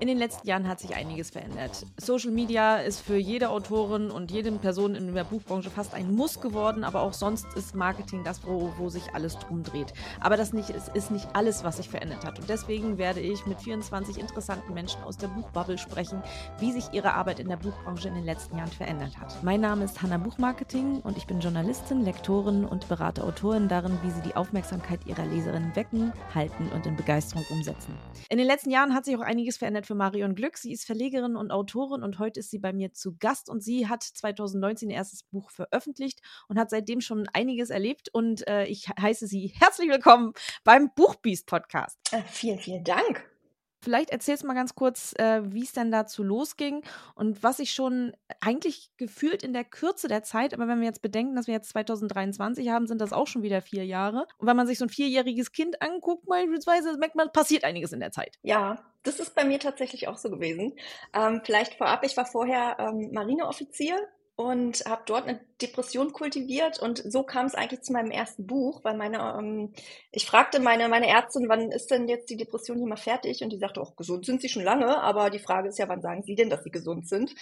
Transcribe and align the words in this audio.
In 0.00 0.06
den 0.06 0.16
letzten 0.18 0.46
Jahren 0.46 0.68
hat 0.68 0.78
sich 0.78 0.94
einiges 0.94 1.30
verändert. 1.30 1.84
Social 1.96 2.30
Media 2.30 2.76
ist 2.76 3.00
für 3.00 3.16
jede 3.16 3.50
Autorin 3.50 4.12
und 4.12 4.30
jede 4.30 4.52
Person 4.52 4.94
in 4.94 5.12
der 5.12 5.24
Buchbranche 5.24 5.70
fast 5.70 5.92
ein 5.92 6.14
Muss 6.14 6.40
geworden, 6.40 6.84
aber 6.84 7.00
auch 7.02 7.12
sonst 7.12 7.46
ist 7.56 7.74
Marketing 7.74 8.22
das, 8.22 8.46
wo, 8.46 8.72
wo 8.78 8.90
sich 8.90 9.02
alles 9.12 9.36
drum 9.40 9.64
dreht. 9.64 9.92
Aber 10.20 10.36
das 10.36 10.52
nicht, 10.52 10.70
ist, 10.70 10.90
ist 10.94 11.10
nicht 11.10 11.26
alles, 11.32 11.64
was 11.64 11.78
sich 11.78 11.88
verändert 11.88 12.24
hat. 12.24 12.38
Und 12.38 12.48
deswegen 12.48 12.96
werde 12.96 13.18
ich 13.18 13.44
mit 13.46 13.60
24 13.60 14.20
interessanten 14.20 14.72
Menschen 14.72 15.02
aus 15.02 15.16
der 15.16 15.26
Buchbubble 15.26 15.78
sprechen, 15.78 16.22
wie 16.60 16.70
sich 16.70 16.84
ihre 16.92 17.14
Arbeit 17.14 17.40
in 17.40 17.48
der 17.48 17.56
Buchbranche 17.56 18.06
in 18.06 18.14
den 18.14 18.24
letzten 18.24 18.56
Jahren 18.56 18.70
verändert 18.70 19.18
hat. 19.18 19.42
Mein 19.42 19.60
Name 19.60 19.84
ist 19.84 20.00
Hanna 20.00 20.18
Buchmarketing 20.18 21.00
und 21.00 21.16
ich 21.16 21.26
bin 21.26 21.40
Journalistin, 21.40 22.04
Lektorin 22.04 22.64
und 22.64 22.86
berate 22.86 23.24
Autoren 23.24 23.66
darin, 23.66 23.98
wie 24.04 24.12
sie 24.12 24.22
die 24.22 24.36
Aufmerksamkeit 24.36 25.00
ihrer 25.06 25.26
Leserinnen 25.26 25.74
wecken, 25.74 26.12
halten 26.36 26.70
und 26.72 26.86
in 26.86 26.94
Begeisterung 26.94 27.44
umsetzen. 27.50 27.96
In 28.28 28.38
den 28.38 28.46
letzten 28.46 28.70
Jahren 28.70 28.94
hat 28.94 29.04
sich 29.04 29.16
auch 29.16 29.22
einiges 29.22 29.56
verändert 29.56 29.87
für 29.88 29.96
Marion 29.96 30.36
Glück. 30.36 30.56
Sie 30.58 30.70
ist 30.70 30.84
Verlegerin 30.84 31.34
und 31.34 31.50
Autorin 31.50 32.02
und 32.02 32.18
heute 32.20 32.40
ist 32.40 32.50
sie 32.50 32.58
bei 32.58 32.72
mir 32.72 32.92
zu 32.92 33.16
Gast 33.18 33.48
und 33.48 33.64
sie 33.64 33.88
hat 33.88 34.02
2019 34.02 34.90
ihr 34.90 34.96
erstes 34.96 35.24
Buch 35.24 35.50
veröffentlicht 35.50 36.20
und 36.46 36.58
hat 36.58 36.70
seitdem 36.70 37.00
schon 37.00 37.26
einiges 37.32 37.70
erlebt 37.70 38.10
und 38.12 38.46
äh, 38.46 38.66
ich 38.66 38.88
heiße 38.88 39.26
sie 39.26 39.54
herzlich 39.58 39.88
willkommen 39.88 40.34
beim 40.62 40.90
Buchbiest 40.94 41.46
Podcast. 41.46 41.98
Äh, 42.12 42.22
vielen, 42.26 42.58
vielen 42.58 42.84
Dank. 42.84 43.26
Vielleicht 43.80 44.10
erzählst 44.10 44.42
du 44.42 44.46
mal 44.46 44.54
ganz 44.54 44.74
kurz, 44.74 45.14
äh, 45.18 45.40
wie 45.44 45.62
es 45.62 45.72
denn 45.72 45.90
dazu 45.90 46.22
losging 46.22 46.82
und 47.14 47.42
was 47.42 47.58
ich 47.58 47.72
schon 47.72 48.12
eigentlich 48.40 48.90
gefühlt 48.96 49.42
in 49.42 49.52
der 49.52 49.64
Kürze 49.64 50.08
der 50.08 50.22
Zeit, 50.22 50.52
aber 50.52 50.66
wenn 50.66 50.80
wir 50.80 50.86
jetzt 50.86 51.02
bedenken, 51.02 51.36
dass 51.36 51.46
wir 51.46 51.54
jetzt 51.54 51.70
2023 51.70 52.68
haben, 52.70 52.86
sind 52.86 53.00
das 53.00 53.12
auch 53.12 53.26
schon 53.26 53.42
wieder 53.42 53.62
vier 53.62 53.84
Jahre. 53.84 54.26
Und 54.38 54.48
wenn 54.48 54.56
man 54.56 54.66
sich 54.66 54.78
so 54.78 54.84
ein 54.84 54.88
vierjähriges 54.88 55.52
Kind 55.52 55.80
anguckt, 55.80 56.26
beispielsweise, 56.26 56.98
merkt 56.98 57.14
man, 57.14 57.30
passiert 57.32 57.64
einiges 57.64 57.92
in 57.92 58.00
der 58.00 58.10
Zeit. 58.10 58.38
Ja, 58.42 58.84
das 59.04 59.20
ist 59.20 59.34
bei 59.34 59.44
mir 59.44 59.60
tatsächlich 59.60 60.08
auch 60.08 60.18
so 60.18 60.28
gewesen. 60.28 60.74
Ähm, 61.14 61.40
vielleicht 61.44 61.74
vorab, 61.74 62.04
ich 62.04 62.16
war 62.16 62.26
vorher 62.26 62.76
ähm, 62.78 63.10
Marineoffizier 63.12 63.96
und 64.38 64.84
habe 64.86 65.02
dort 65.04 65.26
eine 65.26 65.40
Depression 65.60 66.12
kultiviert 66.12 66.78
und 66.78 67.02
so 67.04 67.24
kam 67.24 67.46
es 67.46 67.56
eigentlich 67.56 67.82
zu 67.82 67.92
meinem 67.92 68.12
ersten 68.12 68.46
Buch, 68.46 68.84
weil 68.84 68.96
meine, 68.96 69.18
ähm, 69.36 69.72
ich 70.12 70.26
fragte 70.26 70.60
meine, 70.60 70.88
meine 70.88 71.08
Ärztin, 71.08 71.48
wann 71.48 71.72
ist 71.72 71.90
denn 71.90 72.06
jetzt 72.08 72.30
die 72.30 72.36
Depression 72.36 72.78
hier 72.78 72.86
mal 72.86 72.94
fertig? 72.94 73.42
Und 73.42 73.50
die 73.50 73.58
sagte, 73.58 73.80
auch 73.80 73.96
gesund 73.96 74.24
sind 74.24 74.40
sie 74.40 74.48
schon 74.48 74.62
lange, 74.62 75.02
aber 75.02 75.30
die 75.30 75.40
Frage 75.40 75.68
ist 75.70 75.78
ja, 75.80 75.88
wann 75.88 76.02
sagen 76.02 76.22
sie 76.22 76.36
denn, 76.36 76.50
dass 76.50 76.62
sie 76.62 76.70
gesund 76.70 77.08
sind? 77.08 77.34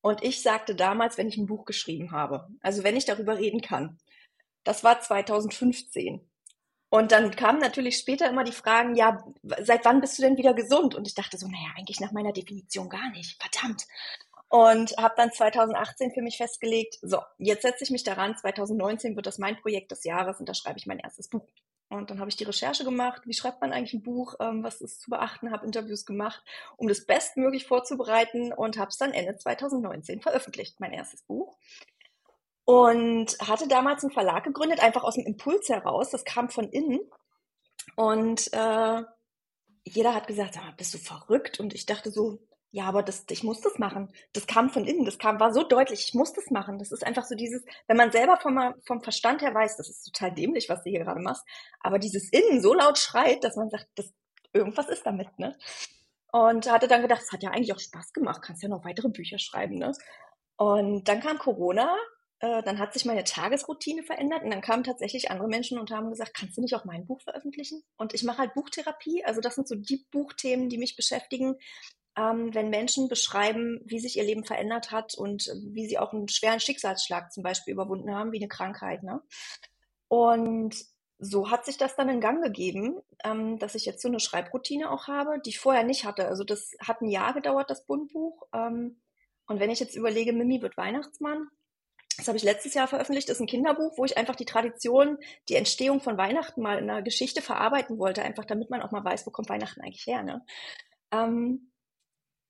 Und 0.00 0.22
ich 0.22 0.40
sagte 0.40 0.76
damals, 0.76 1.18
wenn 1.18 1.26
ich 1.26 1.36
ein 1.38 1.46
Buch 1.46 1.64
geschrieben 1.64 2.12
habe, 2.12 2.46
also 2.60 2.84
wenn 2.84 2.96
ich 2.96 3.04
darüber 3.04 3.36
reden 3.36 3.60
kann. 3.60 3.98
Das 4.62 4.84
war 4.84 5.00
2015. 5.00 6.20
Und 6.88 7.10
dann 7.10 7.32
kamen 7.32 7.58
natürlich 7.58 7.98
später 7.98 8.30
immer 8.30 8.44
die 8.44 8.52
Fragen, 8.52 8.94
ja, 8.94 9.24
seit 9.60 9.84
wann 9.84 10.00
bist 10.00 10.16
du 10.18 10.22
denn 10.22 10.36
wieder 10.36 10.54
gesund? 10.54 10.94
Und 10.94 11.08
ich 11.08 11.14
dachte 11.14 11.36
so, 11.36 11.48
naja, 11.48 11.72
eigentlich 11.76 11.98
nach 11.98 12.12
meiner 12.12 12.32
Definition 12.32 12.88
gar 12.88 13.10
nicht. 13.10 13.42
Verdammt 13.42 13.86
und 14.48 14.96
habe 14.96 15.14
dann 15.16 15.32
2018 15.32 16.12
für 16.12 16.22
mich 16.22 16.38
festgelegt, 16.38 16.98
so, 17.02 17.20
jetzt 17.38 17.62
setze 17.62 17.84
ich 17.84 17.90
mich 17.90 18.02
daran, 18.02 18.36
2019 18.36 19.14
wird 19.14 19.26
das 19.26 19.38
mein 19.38 19.60
Projekt 19.60 19.90
des 19.90 20.04
Jahres 20.04 20.40
und 20.40 20.48
da 20.48 20.54
schreibe 20.54 20.78
ich 20.78 20.86
mein 20.86 20.98
erstes 20.98 21.28
Buch. 21.28 21.46
Und 21.90 22.10
dann 22.10 22.20
habe 22.20 22.28
ich 22.28 22.36
die 22.36 22.44
Recherche 22.44 22.84
gemacht, 22.84 23.22
wie 23.24 23.32
schreibt 23.32 23.62
man 23.62 23.72
eigentlich 23.72 23.94
ein 23.94 24.02
Buch, 24.02 24.34
ähm, 24.40 24.62
was 24.62 24.80
ist 24.80 25.00
zu 25.00 25.10
beachten, 25.10 25.50
habe 25.52 25.64
Interviews 25.64 26.04
gemacht, 26.04 26.42
um 26.76 26.86
das 26.86 27.06
bestmöglich 27.06 27.66
vorzubereiten 27.66 28.52
und 28.52 28.78
habe 28.78 28.90
es 28.90 28.98
dann 28.98 29.14
Ende 29.14 29.36
2019 29.36 30.20
veröffentlicht, 30.20 30.80
mein 30.80 30.92
erstes 30.92 31.22
Buch. 31.22 31.56
Und 32.64 33.38
hatte 33.40 33.68
damals 33.68 34.02
einen 34.02 34.12
Verlag 34.12 34.44
gegründet, 34.44 34.82
einfach 34.82 35.02
aus 35.02 35.14
dem 35.14 35.24
Impuls 35.24 35.70
heraus, 35.70 36.10
das 36.10 36.24
kam 36.24 36.50
von 36.50 36.68
innen. 36.68 37.00
Und 37.96 38.52
äh, 38.52 39.02
jeder 39.84 40.14
hat 40.14 40.26
gesagt, 40.26 40.54
sag 40.54 40.64
mal, 40.64 40.74
bist 40.76 40.92
du 40.92 40.98
verrückt? 40.98 41.58
Und 41.58 41.72
ich 41.72 41.86
dachte 41.86 42.10
so, 42.10 42.38
ja, 42.70 42.84
aber 42.84 43.02
das, 43.02 43.24
ich 43.30 43.42
muss 43.42 43.60
das 43.62 43.78
machen. 43.78 44.12
Das 44.34 44.46
kam 44.46 44.68
von 44.68 44.84
innen, 44.84 45.06
das 45.06 45.18
kam, 45.18 45.40
war 45.40 45.54
so 45.54 45.62
deutlich, 45.62 46.04
ich 46.08 46.14
muss 46.14 46.34
das 46.34 46.50
machen. 46.50 46.78
Das 46.78 46.92
ist 46.92 47.04
einfach 47.04 47.24
so 47.24 47.34
dieses, 47.34 47.64
wenn 47.86 47.96
man 47.96 48.12
selber 48.12 48.38
vom, 48.38 48.74
vom 48.84 49.00
Verstand 49.00 49.40
her 49.40 49.54
weiß, 49.54 49.78
das 49.78 49.88
ist 49.88 50.04
total 50.04 50.34
dämlich, 50.34 50.68
was 50.68 50.82
du 50.82 50.90
hier 50.90 51.00
gerade 51.00 51.20
machst, 51.20 51.44
aber 51.80 51.98
dieses 51.98 52.30
Innen 52.30 52.60
so 52.60 52.74
laut 52.74 52.98
schreit, 52.98 53.42
dass 53.42 53.56
man 53.56 53.70
sagt, 53.70 53.88
das, 53.94 54.12
irgendwas 54.52 54.88
ist 54.88 55.06
damit, 55.06 55.38
ne? 55.38 55.56
Und 56.30 56.70
hatte 56.70 56.88
dann 56.88 57.00
gedacht, 57.00 57.22
es 57.22 57.32
hat 57.32 57.42
ja 57.42 57.50
eigentlich 57.50 57.72
auch 57.72 57.80
Spaß 57.80 58.12
gemacht, 58.12 58.42
kannst 58.42 58.62
ja 58.62 58.68
noch 58.68 58.84
weitere 58.84 59.08
Bücher 59.08 59.38
schreiben, 59.38 59.76
ne? 59.76 59.92
Und 60.56 61.08
dann 61.08 61.20
kam 61.20 61.38
Corona, 61.38 61.96
äh, 62.40 62.62
dann 62.62 62.78
hat 62.78 62.92
sich 62.92 63.04
meine 63.06 63.24
Tagesroutine 63.24 64.02
verändert 64.02 64.42
und 64.42 64.50
dann 64.50 64.60
kamen 64.60 64.84
tatsächlich 64.84 65.30
andere 65.30 65.48
Menschen 65.48 65.78
und 65.78 65.90
haben 65.90 66.10
gesagt, 66.10 66.34
kannst 66.34 66.58
du 66.58 66.60
nicht 66.60 66.74
auch 66.74 66.84
mein 66.84 67.06
Buch 67.06 67.22
veröffentlichen? 67.22 67.82
Und 67.96 68.12
ich 68.12 68.24
mache 68.24 68.38
halt 68.38 68.54
Buchtherapie, 68.54 69.24
also 69.24 69.40
das 69.40 69.54
sind 69.54 69.68
so 69.68 69.74
die 69.74 70.04
Buchthemen, 70.10 70.68
die 70.68 70.78
mich 70.78 70.96
beschäftigen 70.96 71.56
ähm, 72.18 72.52
wenn 72.52 72.68
Menschen 72.68 73.08
beschreiben, 73.08 73.80
wie 73.84 74.00
sich 74.00 74.16
ihr 74.16 74.24
Leben 74.24 74.44
verändert 74.44 74.90
hat 74.90 75.14
und 75.14 75.52
wie 75.62 75.86
sie 75.86 75.98
auch 75.98 76.12
einen 76.12 76.28
schweren 76.28 76.58
Schicksalsschlag 76.58 77.32
zum 77.32 77.44
Beispiel 77.44 77.72
überwunden 77.72 78.12
haben, 78.12 78.32
wie 78.32 78.38
eine 78.38 78.48
Krankheit. 78.48 79.04
Ne? 79.04 79.22
Und 80.08 80.74
so 81.18 81.50
hat 81.50 81.64
sich 81.64 81.76
das 81.76 81.94
dann 81.96 82.08
in 82.08 82.20
Gang 82.20 82.42
gegeben, 82.42 83.00
ähm, 83.24 83.58
dass 83.58 83.74
ich 83.74 83.84
jetzt 83.84 84.02
so 84.02 84.08
eine 84.08 84.20
Schreibroutine 84.20 84.90
auch 84.90 85.06
habe, 85.06 85.40
die 85.44 85.50
ich 85.50 85.60
vorher 85.60 85.84
nicht 85.84 86.04
hatte. 86.04 86.26
Also 86.26 86.44
das 86.44 86.76
hat 86.80 87.02
ein 87.02 87.08
Jahr 87.08 87.34
gedauert, 87.34 87.70
das 87.70 87.86
Bundbuch. 87.86 88.42
Ähm, 88.52 89.00
und 89.46 89.60
wenn 89.60 89.70
ich 89.70 89.80
jetzt 89.80 89.96
überlege, 89.96 90.32
Mimi 90.32 90.60
wird 90.60 90.76
Weihnachtsmann, 90.76 91.48
das 92.16 92.26
habe 92.26 92.36
ich 92.36 92.42
letztes 92.42 92.74
Jahr 92.74 92.88
veröffentlicht, 92.88 93.28
das 93.28 93.36
ist 93.36 93.42
ein 93.42 93.46
Kinderbuch, 93.46 93.96
wo 93.96 94.04
ich 94.04 94.18
einfach 94.18 94.34
die 94.34 94.44
Tradition, 94.44 95.18
die 95.48 95.54
Entstehung 95.54 96.00
von 96.00 96.18
Weihnachten 96.18 96.62
mal 96.62 96.78
in 96.78 96.90
einer 96.90 97.02
Geschichte 97.02 97.42
verarbeiten 97.42 97.98
wollte, 97.98 98.22
einfach 98.22 98.44
damit 98.44 98.70
man 98.70 98.82
auch 98.82 98.90
mal 98.90 99.04
weiß, 99.04 99.24
wo 99.24 99.30
kommt 99.30 99.48
Weihnachten 99.48 99.80
eigentlich 99.80 100.06
her. 100.06 100.24
Ne? 100.24 100.44
Ähm, 101.12 101.70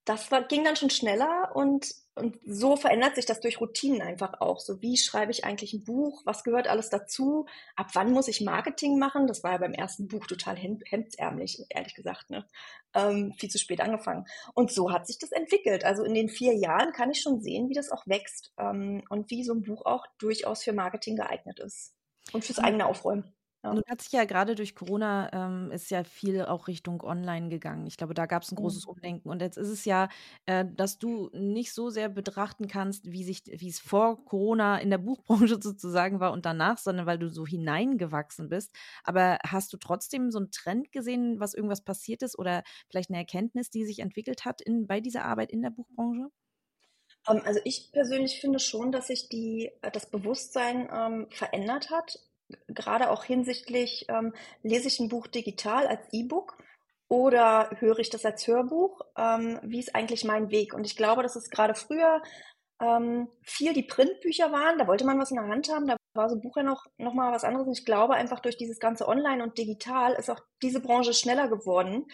das 0.08 0.30
war, 0.30 0.42
ging 0.42 0.64
dann 0.64 0.76
schon 0.76 0.88
schneller 0.88 1.54
und, 1.54 1.94
und 2.14 2.38
so 2.46 2.76
verändert 2.76 3.16
sich 3.16 3.26
das 3.26 3.40
durch 3.40 3.60
Routinen 3.60 4.00
einfach 4.00 4.40
auch. 4.40 4.58
So 4.58 4.80
wie 4.80 4.96
schreibe 4.96 5.32
ich 5.32 5.44
eigentlich 5.44 5.74
ein 5.74 5.84
Buch? 5.84 6.22
Was 6.24 6.44
gehört 6.44 6.66
alles 6.66 6.88
dazu? 6.88 7.44
Ab 7.76 7.90
wann 7.92 8.12
muss 8.12 8.26
ich 8.26 8.40
Marketing 8.40 8.98
machen? 8.98 9.26
Das 9.26 9.44
war 9.44 9.52
ja 9.52 9.58
beim 9.58 9.74
ersten 9.74 10.08
Buch 10.08 10.26
total 10.26 10.56
hemdsärmlich, 10.56 11.66
ehrlich 11.68 11.94
gesagt. 11.94 12.30
Ne? 12.30 12.46
Ähm, 12.94 13.34
viel 13.38 13.50
zu 13.50 13.58
spät 13.58 13.82
angefangen. 13.82 14.24
Und 14.54 14.72
so 14.72 14.90
hat 14.90 15.06
sich 15.06 15.18
das 15.18 15.30
entwickelt. 15.30 15.84
Also 15.84 16.04
in 16.04 16.14
den 16.14 16.30
vier 16.30 16.54
Jahren 16.54 16.92
kann 16.92 17.10
ich 17.10 17.20
schon 17.20 17.42
sehen, 17.42 17.68
wie 17.68 17.74
das 17.74 17.90
auch 17.90 18.06
wächst 18.06 18.52
ähm, 18.58 19.02
und 19.10 19.30
wie 19.30 19.44
so 19.44 19.52
ein 19.52 19.62
Buch 19.62 19.84
auch 19.84 20.06
durchaus 20.18 20.62
für 20.62 20.72
Marketing 20.72 21.16
geeignet 21.16 21.60
ist. 21.60 21.92
Und 22.32 22.44
fürs 22.44 22.58
eigene 22.58 22.86
Aufräumen. 22.86 23.34
Ja. 23.68 23.74
Nun 23.74 23.84
hat 23.88 24.00
sich 24.02 24.12
ja 24.12 24.24
gerade 24.24 24.54
durch 24.54 24.74
Corona 24.74 25.30
ähm, 25.32 25.70
ist 25.70 25.90
ja 25.90 26.04
viel 26.04 26.44
auch 26.44 26.68
Richtung 26.68 27.02
Online 27.02 27.48
gegangen. 27.48 27.86
Ich 27.86 27.96
glaube, 27.96 28.14
da 28.14 28.26
gab 28.26 28.42
es 28.42 28.52
ein 28.52 28.56
großes 28.56 28.86
mhm. 28.86 28.92
Umdenken. 28.92 29.28
Und 29.28 29.42
jetzt 29.42 29.58
ist 29.58 29.68
es 29.68 29.84
ja, 29.84 30.08
äh, 30.46 30.64
dass 30.66 30.98
du 30.98 31.30
nicht 31.32 31.72
so 31.72 31.90
sehr 31.90 32.08
betrachten 32.08 32.68
kannst, 32.68 33.10
wie 33.10 33.24
sich, 33.24 33.42
wie 33.46 33.68
es 33.68 33.78
vor 33.78 34.24
Corona 34.24 34.78
in 34.78 34.90
der 34.90 34.98
Buchbranche 35.08 35.60
sozusagen 35.60 36.20
war 36.20 36.32
und 36.32 36.46
danach, 36.46 36.78
sondern 36.78 37.06
weil 37.06 37.18
du 37.18 37.28
so 37.28 37.46
hineingewachsen 37.46 38.48
bist. 38.48 38.72
Aber 39.04 39.38
hast 39.44 39.72
du 39.72 39.76
trotzdem 39.76 40.30
so 40.30 40.38
einen 40.38 40.50
Trend 40.50 40.92
gesehen, 40.92 41.40
was 41.40 41.54
irgendwas 41.54 41.82
passiert 41.82 42.22
ist 42.22 42.38
oder 42.38 42.62
vielleicht 42.88 43.10
eine 43.10 43.18
Erkenntnis, 43.18 43.70
die 43.70 43.84
sich 43.84 44.00
entwickelt 44.00 44.44
hat 44.44 44.60
in, 44.60 44.86
bei 44.86 45.00
dieser 45.00 45.24
Arbeit 45.24 45.52
in 45.52 45.62
der 45.62 45.70
Buchbranche? 45.70 46.30
Ähm, 47.28 47.42
also 47.44 47.60
ich 47.64 47.92
persönlich 47.92 48.40
finde 48.40 48.58
schon, 48.58 48.92
dass 48.92 49.08
sich 49.08 49.28
die, 49.28 49.70
äh, 49.82 49.90
das 49.90 50.10
Bewusstsein 50.10 50.88
ähm, 50.92 51.26
verändert 51.30 51.90
hat 51.90 52.18
gerade 52.68 53.10
auch 53.10 53.24
hinsichtlich, 53.24 54.06
ähm, 54.08 54.34
lese 54.62 54.88
ich 54.88 55.00
ein 55.00 55.08
Buch 55.08 55.26
digital 55.26 55.86
als 55.86 56.06
E-Book 56.12 56.56
oder 57.08 57.70
höre 57.78 57.98
ich 57.98 58.10
das 58.10 58.24
als 58.24 58.46
Hörbuch? 58.46 59.00
Ähm, 59.16 59.58
wie 59.62 59.80
ist 59.80 59.94
eigentlich 59.94 60.24
mein 60.24 60.50
Weg? 60.50 60.74
Und 60.74 60.84
ich 60.84 60.96
glaube, 60.96 61.22
dass 61.22 61.36
es 61.36 61.50
gerade 61.50 61.74
früher 61.74 62.22
ähm, 62.80 63.28
viel 63.42 63.72
die 63.72 63.82
Printbücher 63.82 64.52
waren. 64.52 64.78
Da 64.78 64.86
wollte 64.86 65.04
man 65.04 65.18
was 65.18 65.30
in 65.30 65.36
der 65.36 65.48
Hand 65.48 65.68
haben. 65.70 65.86
Da 65.86 65.96
war 66.18 66.28
so 66.28 66.36
ein 66.36 66.42
Buch 66.42 66.56
ja 66.56 66.62
noch, 66.62 66.84
noch 66.98 67.14
mal 67.14 67.32
was 67.32 67.44
anderes. 67.44 67.66
Und 67.66 67.78
ich 67.78 67.86
glaube 67.86 68.14
einfach 68.14 68.40
durch 68.40 68.58
dieses 68.58 68.78
ganze 68.78 69.08
Online 69.08 69.42
und 69.42 69.56
Digital 69.56 70.12
ist 70.14 70.28
auch 70.28 70.40
diese 70.62 70.80
Branche 70.80 71.14
schneller 71.14 71.48
geworden. 71.48 72.06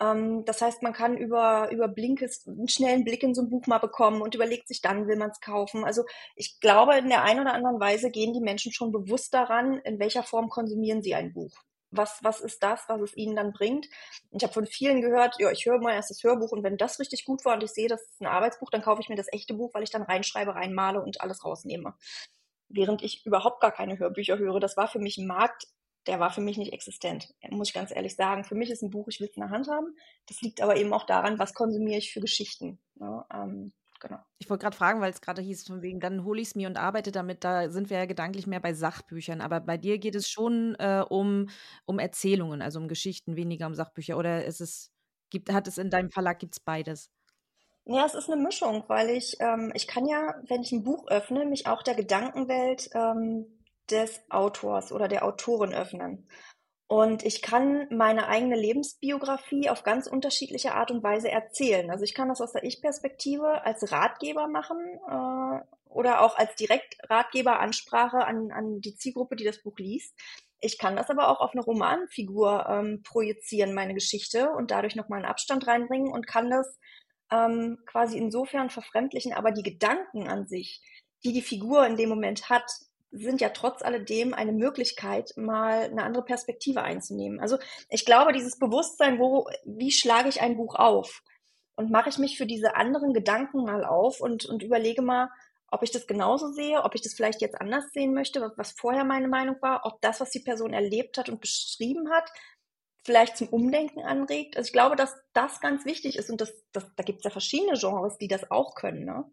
Ähm, 0.00 0.44
das 0.44 0.60
heißt, 0.60 0.82
man 0.82 0.92
kann 0.92 1.16
über, 1.16 1.70
über 1.70 1.88
Blinkist 1.88 2.48
einen 2.48 2.68
schnellen 2.68 3.04
Blick 3.04 3.22
in 3.22 3.34
so 3.34 3.42
ein 3.42 3.48
Buch 3.48 3.66
mal 3.66 3.78
bekommen 3.78 4.20
und 4.20 4.34
überlegt 4.34 4.68
sich 4.68 4.82
dann, 4.82 5.06
will 5.06 5.16
man 5.16 5.30
es 5.30 5.40
kaufen. 5.40 5.84
Also 5.84 6.02
ich 6.36 6.60
glaube, 6.60 6.96
in 6.98 7.08
der 7.08 7.22
einen 7.22 7.40
oder 7.40 7.54
anderen 7.54 7.80
Weise 7.80 8.10
gehen 8.10 8.34
die 8.34 8.40
Menschen 8.40 8.72
schon 8.72 8.92
bewusst 8.92 9.32
daran, 9.32 9.78
in 9.78 9.98
welcher 9.98 10.24
Form 10.24 10.50
konsumieren 10.50 11.02
sie 11.02 11.14
ein 11.14 11.32
Buch 11.32 11.52
was, 11.92 12.18
was 12.22 12.40
ist 12.40 12.62
das, 12.62 12.84
was 12.88 13.00
es 13.00 13.16
ihnen 13.16 13.36
dann 13.36 13.52
bringt. 13.52 13.86
Ich 14.30 14.42
habe 14.42 14.52
von 14.52 14.66
vielen 14.66 15.00
gehört, 15.00 15.36
ja, 15.38 15.50
ich 15.50 15.66
höre 15.66 15.78
mal 15.78 15.94
erst 15.94 16.10
das 16.10 16.24
Hörbuch 16.24 16.50
und 16.50 16.62
wenn 16.64 16.76
das 16.76 16.98
richtig 16.98 17.24
gut 17.24 17.44
war 17.44 17.54
und 17.54 17.62
ich 17.62 17.70
sehe, 17.70 17.88
das 17.88 18.02
ist 18.02 18.20
ein 18.20 18.26
Arbeitsbuch, 18.26 18.70
dann 18.70 18.82
kaufe 18.82 19.02
ich 19.02 19.08
mir 19.08 19.16
das 19.16 19.32
echte 19.32 19.54
Buch, 19.54 19.72
weil 19.74 19.82
ich 19.82 19.90
dann 19.90 20.02
reinschreibe, 20.02 20.54
reinmale 20.54 21.02
und 21.02 21.20
alles 21.20 21.44
rausnehme. 21.44 21.94
Während 22.72 23.02
ich 23.02 23.24
überhaupt 23.26 23.60
gar 23.60 23.72
keine 23.72 23.98
Hörbücher 23.98 24.38
höre. 24.38 24.60
Das 24.60 24.76
war 24.76 24.88
für 24.88 24.98
mich 24.98 25.18
ein 25.18 25.26
Markt, 25.26 25.66
der 26.06 26.18
war 26.18 26.30
für 26.30 26.40
mich 26.40 26.56
nicht 26.56 26.72
existent, 26.72 27.32
muss 27.50 27.68
ich 27.68 27.74
ganz 27.74 27.94
ehrlich 27.94 28.16
sagen. 28.16 28.44
Für 28.44 28.54
mich 28.54 28.70
ist 28.70 28.82
ein 28.82 28.90
Buch, 28.90 29.06
ich 29.08 29.20
will 29.20 29.28
es 29.28 29.36
in 29.36 29.42
der 29.42 29.50
Hand 29.50 29.68
haben. 29.68 29.94
Das 30.26 30.40
liegt 30.40 30.60
aber 30.60 30.76
eben 30.76 30.92
auch 30.92 31.06
daran, 31.06 31.38
was 31.38 31.54
konsumiere 31.54 31.98
ich 31.98 32.12
für 32.12 32.20
Geschichten. 32.20 32.80
Ja, 32.98 33.24
ähm, 33.32 33.72
genau. 34.00 34.18
Ich 34.38 34.50
wollte 34.50 34.62
gerade 34.62 34.76
fragen, 34.76 35.00
weil 35.00 35.12
es 35.12 35.20
gerade 35.20 35.42
hieß, 35.42 35.66
von 35.66 35.82
wegen, 35.82 36.00
dann 36.00 36.24
hole 36.24 36.40
ich 36.40 36.48
es 36.48 36.54
mir 36.56 36.66
und 36.66 36.76
arbeite 36.76 37.12
damit. 37.12 37.44
Da 37.44 37.70
sind 37.70 37.88
wir 37.88 37.98
ja 37.98 38.06
gedanklich 38.06 38.46
mehr 38.48 38.60
bei 38.60 38.74
Sachbüchern. 38.74 39.40
Aber 39.40 39.60
bei 39.60 39.76
dir 39.76 39.98
geht 39.98 40.16
es 40.16 40.28
schon 40.28 40.74
äh, 40.80 41.04
um, 41.08 41.48
um 41.84 41.98
Erzählungen, 42.00 42.62
also 42.62 42.80
um 42.80 42.88
Geschichten, 42.88 43.36
weniger 43.36 43.66
um 43.66 43.74
Sachbücher. 43.74 44.16
Oder 44.16 44.44
ist 44.44 44.60
es 44.60 44.90
gibt, 45.30 45.52
hat 45.52 45.68
es 45.68 45.78
in 45.78 45.90
deinem 45.90 46.10
Verlag, 46.10 46.40
gibt 46.40 46.54
es 46.54 46.60
beides? 46.60 47.10
Ja, 47.84 48.06
es 48.06 48.14
ist 48.14 48.30
eine 48.30 48.40
Mischung, 48.40 48.84
weil 48.86 49.10
ich, 49.10 49.36
ähm, 49.40 49.72
ich 49.74 49.88
kann 49.88 50.06
ja, 50.06 50.34
wenn 50.46 50.62
ich 50.62 50.70
ein 50.72 50.84
Buch 50.84 51.08
öffne, 51.08 51.44
mich 51.44 51.66
auch 51.66 51.82
der 51.82 51.94
Gedankenwelt 51.94 52.90
ähm, 52.94 53.46
des 53.90 54.22
Autors 54.30 54.92
oder 54.92 55.08
der 55.08 55.24
Autorin 55.24 55.74
öffnen. 55.74 56.28
Und 56.86 57.24
ich 57.24 57.42
kann 57.42 57.88
meine 57.90 58.28
eigene 58.28 58.54
Lebensbiografie 58.56 59.70
auf 59.70 59.82
ganz 59.82 60.06
unterschiedliche 60.06 60.74
Art 60.74 60.90
und 60.90 61.02
Weise 61.02 61.30
erzählen. 61.30 61.90
Also 61.90 62.04
ich 62.04 62.14
kann 62.14 62.28
das 62.28 62.40
aus 62.40 62.52
der 62.52 62.64
Ich-Perspektive 62.64 63.64
als 63.64 63.90
Ratgeber 63.90 64.46
machen 64.46 64.78
äh, 65.08 65.64
oder 65.86 66.20
auch 66.20 66.36
als 66.36 66.54
Direktratgeberansprache 66.56 68.24
an, 68.24 68.52
an 68.52 68.80
die 68.80 68.94
Zielgruppe, 68.94 69.36
die 69.36 69.44
das 69.44 69.62
Buch 69.62 69.78
liest. 69.78 70.14
Ich 70.60 70.78
kann 70.78 70.94
das 70.94 71.10
aber 71.10 71.28
auch 71.28 71.40
auf 71.40 71.52
eine 71.52 71.62
Romanfigur 71.62 72.66
ähm, 72.68 73.02
projizieren, 73.02 73.74
meine 73.74 73.94
Geschichte, 73.94 74.50
und 74.50 74.70
dadurch 74.70 74.94
nochmal 74.94 75.18
einen 75.20 75.30
Abstand 75.30 75.66
reinbringen 75.66 76.12
und 76.12 76.26
kann 76.26 76.50
das 76.50 76.78
ähm, 77.32 77.78
quasi 77.86 78.18
insofern 78.18 78.70
verfremdlichen, 78.70 79.32
aber 79.32 79.50
die 79.50 79.62
Gedanken 79.62 80.28
an 80.28 80.46
sich, 80.46 80.82
die 81.24 81.32
die 81.32 81.42
Figur 81.42 81.86
in 81.86 81.96
dem 81.96 82.10
Moment 82.10 82.50
hat, 82.50 82.64
sind 83.10 83.40
ja 83.40 83.50
trotz 83.50 83.82
alledem 83.82 84.32
eine 84.32 84.52
Möglichkeit, 84.52 85.34
mal 85.36 85.84
eine 85.84 86.02
andere 86.02 86.24
Perspektive 86.24 86.82
einzunehmen. 86.82 87.40
Also 87.40 87.58
ich 87.90 88.04
glaube, 88.06 88.32
dieses 88.32 88.58
Bewusstsein, 88.58 89.18
wo, 89.18 89.46
wie 89.64 89.90
schlage 89.90 90.28
ich 90.28 90.40
ein 90.40 90.56
Buch 90.56 90.74
auf? 90.76 91.22
Und 91.74 91.90
mache 91.90 92.10
ich 92.10 92.18
mich 92.18 92.36
für 92.36 92.46
diese 92.46 92.74
anderen 92.74 93.12
Gedanken 93.14 93.64
mal 93.64 93.84
auf 93.84 94.20
und, 94.20 94.44
und 94.44 94.62
überlege 94.62 95.02
mal, 95.02 95.30
ob 95.70 95.82
ich 95.82 95.90
das 95.90 96.06
genauso 96.06 96.52
sehe, 96.52 96.82
ob 96.82 96.94
ich 96.94 97.00
das 97.00 97.14
vielleicht 97.14 97.40
jetzt 97.40 97.58
anders 97.58 97.92
sehen 97.92 98.12
möchte, 98.12 98.52
was 98.56 98.72
vorher 98.72 99.04
meine 99.04 99.28
Meinung 99.28 99.56
war, 99.62 99.84
ob 99.84 100.00
das, 100.02 100.20
was 100.20 100.30
die 100.30 100.40
Person 100.40 100.74
erlebt 100.74 101.16
hat 101.16 101.30
und 101.30 101.40
beschrieben 101.40 102.10
hat, 102.10 102.30
vielleicht 103.04 103.36
zum 103.36 103.48
Umdenken 103.48 104.00
anregt. 104.00 104.56
Also 104.56 104.68
ich 104.68 104.72
glaube, 104.72 104.96
dass 104.96 105.14
das 105.32 105.60
ganz 105.60 105.84
wichtig 105.84 106.16
ist 106.16 106.30
und 106.30 106.40
das, 106.40 106.52
das, 106.72 106.86
da 106.96 107.02
gibt 107.02 107.18
es 107.18 107.24
ja 107.24 107.30
verschiedene 107.30 107.78
Genres, 107.78 108.18
die 108.18 108.28
das 108.28 108.50
auch 108.50 108.74
können. 108.74 109.04
Ne? 109.04 109.24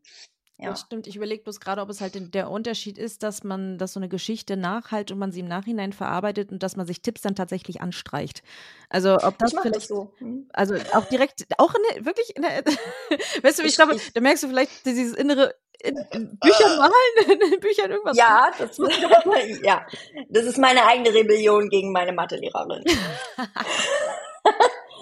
Ja. 0.62 0.72
Das 0.72 0.82
stimmt. 0.82 1.08
Ich 1.08 1.16
überlege 1.16 1.42
bloß 1.44 1.62
gerade, 1.62 1.82
ob 1.82 1.90
es 1.90 2.02
halt 2.02 2.34
der 2.34 2.50
Unterschied 2.50 2.98
ist, 2.98 3.24
dass 3.24 3.46
man, 3.46 3.78
dass 3.78 3.94
so 3.94 4.00
eine 4.00 4.10
Geschichte 4.10 4.58
nachhalt 4.58 5.10
und 5.10 5.18
man 5.18 5.32
sie 5.32 5.40
im 5.40 5.48
Nachhinein 5.48 5.94
verarbeitet 5.94 6.52
und 6.52 6.62
dass 6.64 6.76
man 6.76 6.86
sich 6.86 7.02
Tipps 7.02 7.22
dann 7.22 7.34
tatsächlich 7.34 7.80
anstreicht. 7.80 8.44
Also 8.90 9.18
ob 9.22 9.38
das 9.38 9.54
ich 9.54 9.72
das 9.72 9.88
so. 9.88 10.12
Hm. 10.18 10.50
Also 10.52 10.76
auch 10.94 11.06
direkt, 11.06 11.46
auch 11.58 11.74
in 11.74 11.82
der, 11.90 12.06
wirklich 12.06 12.36
in 12.36 12.42
der, 12.42 12.64
weißt 13.44 13.60
du, 13.60 13.64
ich, 13.64 13.70
ich 13.70 13.76
glaube, 13.76 13.96
da 14.14 14.20
merkst 14.20 14.44
du 14.44 14.48
vielleicht 14.50 14.86
dieses 14.86 15.16
innere 15.16 15.56
in, 15.82 15.96
in 16.12 16.38
Büchern 16.38 16.78
malen, 16.78 17.42
in 17.54 17.60
Büchern 17.62 17.92
irgendwas. 17.92 18.18
Ja, 18.18 18.52
das, 18.58 18.78
ja, 19.64 19.88
das 20.28 20.44
ist 20.44 20.58
meine 20.58 20.86
eigene 20.86 21.14
Rebellion 21.14 21.70
gegen 21.70 21.94
meine 21.94 22.12
Mathelehrerin. 22.12 22.84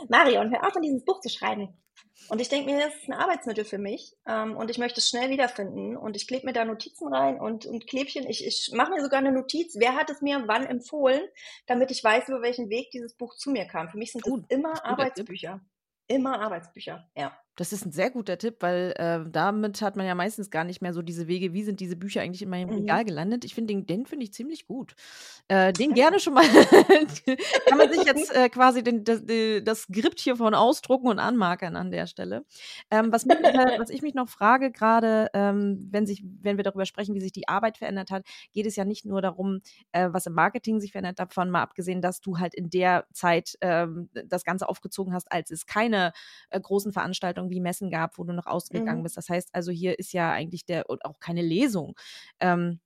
Marion, 0.07 0.51
hör 0.51 0.67
auf, 0.67 0.75
an 0.75 0.83
dieses 0.83 1.03
Buch 1.03 1.19
zu 1.19 1.29
schreiben. 1.29 1.73
Und 2.29 2.41
ich 2.41 2.49
denke 2.49 2.71
mir, 2.71 2.79
das 2.79 2.95
ist 2.95 3.07
ein 3.07 3.13
Arbeitsmittel 3.13 3.63
für 3.63 3.77
mich 3.77 4.15
ähm, 4.25 4.57
und 4.57 4.69
ich 4.69 4.77
möchte 4.77 4.99
es 4.99 5.09
schnell 5.09 5.29
wiederfinden. 5.29 5.95
Und 5.95 6.15
ich 6.15 6.27
klebe 6.27 6.45
mir 6.45 6.53
da 6.53 6.65
Notizen 6.65 7.13
rein 7.13 7.39
und, 7.39 7.65
und 7.65 7.87
Klebchen. 7.87 8.27
Ich, 8.27 8.45
ich 8.45 8.71
mache 8.73 8.91
mir 8.91 9.01
sogar 9.01 9.19
eine 9.19 9.31
Notiz, 9.31 9.75
wer 9.77 9.95
hat 9.95 10.09
es 10.09 10.21
mir 10.21 10.43
wann 10.47 10.65
empfohlen, 10.65 11.21
damit 11.67 11.91
ich 11.91 12.03
weiß, 12.03 12.27
über 12.29 12.41
welchen 12.41 12.69
Weg 12.69 12.91
dieses 12.91 13.15
Buch 13.15 13.35
zu 13.35 13.51
mir 13.51 13.65
kam. 13.65 13.89
Für 13.89 13.97
mich 13.97 14.11
sind 14.11 14.25
das 14.25 14.33
immer 14.49 14.85
Arbeitsbücher. 14.85 15.61
Immer 16.07 16.39
Arbeitsbücher, 16.39 17.09
ja. 17.15 17.37
Das 17.57 17.73
ist 17.73 17.85
ein 17.85 17.91
sehr 17.91 18.09
guter 18.09 18.37
Tipp, 18.37 18.57
weil 18.61 18.93
äh, 18.97 19.29
damit 19.29 19.81
hat 19.81 19.97
man 19.97 20.05
ja 20.05 20.15
meistens 20.15 20.49
gar 20.49 20.63
nicht 20.63 20.81
mehr 20.81 20.93
so 20.93 21.01
diese 21.01 21.27
Wege, 21.27 21.51
wie 21.53 21.63
sind 21.63 21.79
diese 21.79 21.95
Bücher 21.95 22.21
eigentlich 22.21 22.41
in 22.41 22.49
meinem 22.49 22.69
mhm. 22.69 22.75
Regal 22.75 23.03
gelandet. 23.03 23.43
Ich 23.43 23.53
finde 23.53 23.73
den, 23.73 23.85
den 23.85 24.05
finde 24.05 24.23
ich 24.23 24.33
ziemlich 24.33 24.67
gut. 24.67 24.95
Äh, 25.49 25.73
den 25.73 25.93
gerne 25.93 26.19
schon 26.19 26.35
mal, 26.35 26.43
kann 27.67 27.77
man 27.77 27.91
sich 27.91 28.03
jetzt 28.03 28.33
äh, 28.35 28.49
quasi 28.49 28.83
den, 28.83 29.03
das, 29.03 29.23
das 29.63 29.81
Skript 29.81 30.19
hiervon 30.19 30.53
ausdrucken 30.53 31.07
und 31.07 31.19
anmarkern 31.19 31.75
an 31.75 31.89
der 31.89 32.07
Stelle. 32.07 32.45
Ähm, 32.91 33.11
was, 33.11 33.25
mich, 33.25 33.37
was 33.37 33.89
ich 33.89 34.01
mich 34.01 34.13
noch 34.13 34.29
frage, 34.29 34.71
gerade 34.71 35.29
ähm, 35.33 35.87
wenn, 35.89 36.05
sich, 36.05 36.23
wenn 36.41 36.57
wir 36.57 36.63
darüber 36.63 36.85
sprechen, 36.85 37.15
wie 37.15 37.21
sich 37.21 37.31
die 37.31 37.47
Arbeit 37.47 37.77
verändert 37.77 38.11
hat, 38.11 38.23
geht 38.53 38.67
es 38.67 38.75
ja 38.75 38.85
nicht 38.85 39.05
nur 39.05 39.21
darum, 39.21 39.61
äh, 39.93 40.09
was 40.11 40.27
im 40.27 40.33
Marketing 40.33 40.79
sich 40.79 40.91
verändert 40.91 41.19
hat, 41.19 41.29
davon 41.29 41.49
mal 41.49 41.61
abgesehen, 41.63 42.01
dass 42.01 42.21
du 42.21 42.37
halt 42.37 42.53
in 42.53 42.69
der 42.69 43.07
Zeit 43.13 43.57
ähm, 43.61 44.09
das 44.25 44.43
Ganze 44.43 44.69
aufgezogen 44.69 45.13
hast, 45.13 45.31
als 45.31 45.49
es 45.49 45.65
keine 45.65 46.11
äh, 46.49 46.59
großen 46.59 46.93
Veranstaltungen 46.93 47.46
irgendwie 47.47 47.61
Messen 47.61 47.89
gab, 47.89 48.17
wo 48.17 48.23
du 48.23 48.33
noch 48.33 48.45
ausgegangen 48.45 48.99
mhm. 48.99 49.03
bist. 49.03 49.17
Das 49.17 49.29
heißt 49.29 49.49
also, 49.53 49.71
hier 49.71 49.97
ist 49.99 50.13
ja 50.13 50.31
eigentlich 50.31 50.65
der 50.65 50.89
und 50.89 51.03
auch 51.05 51.19
keine 51.19 51.41
Lesung. 51.41 51.95
Ähm, 52.39 52.79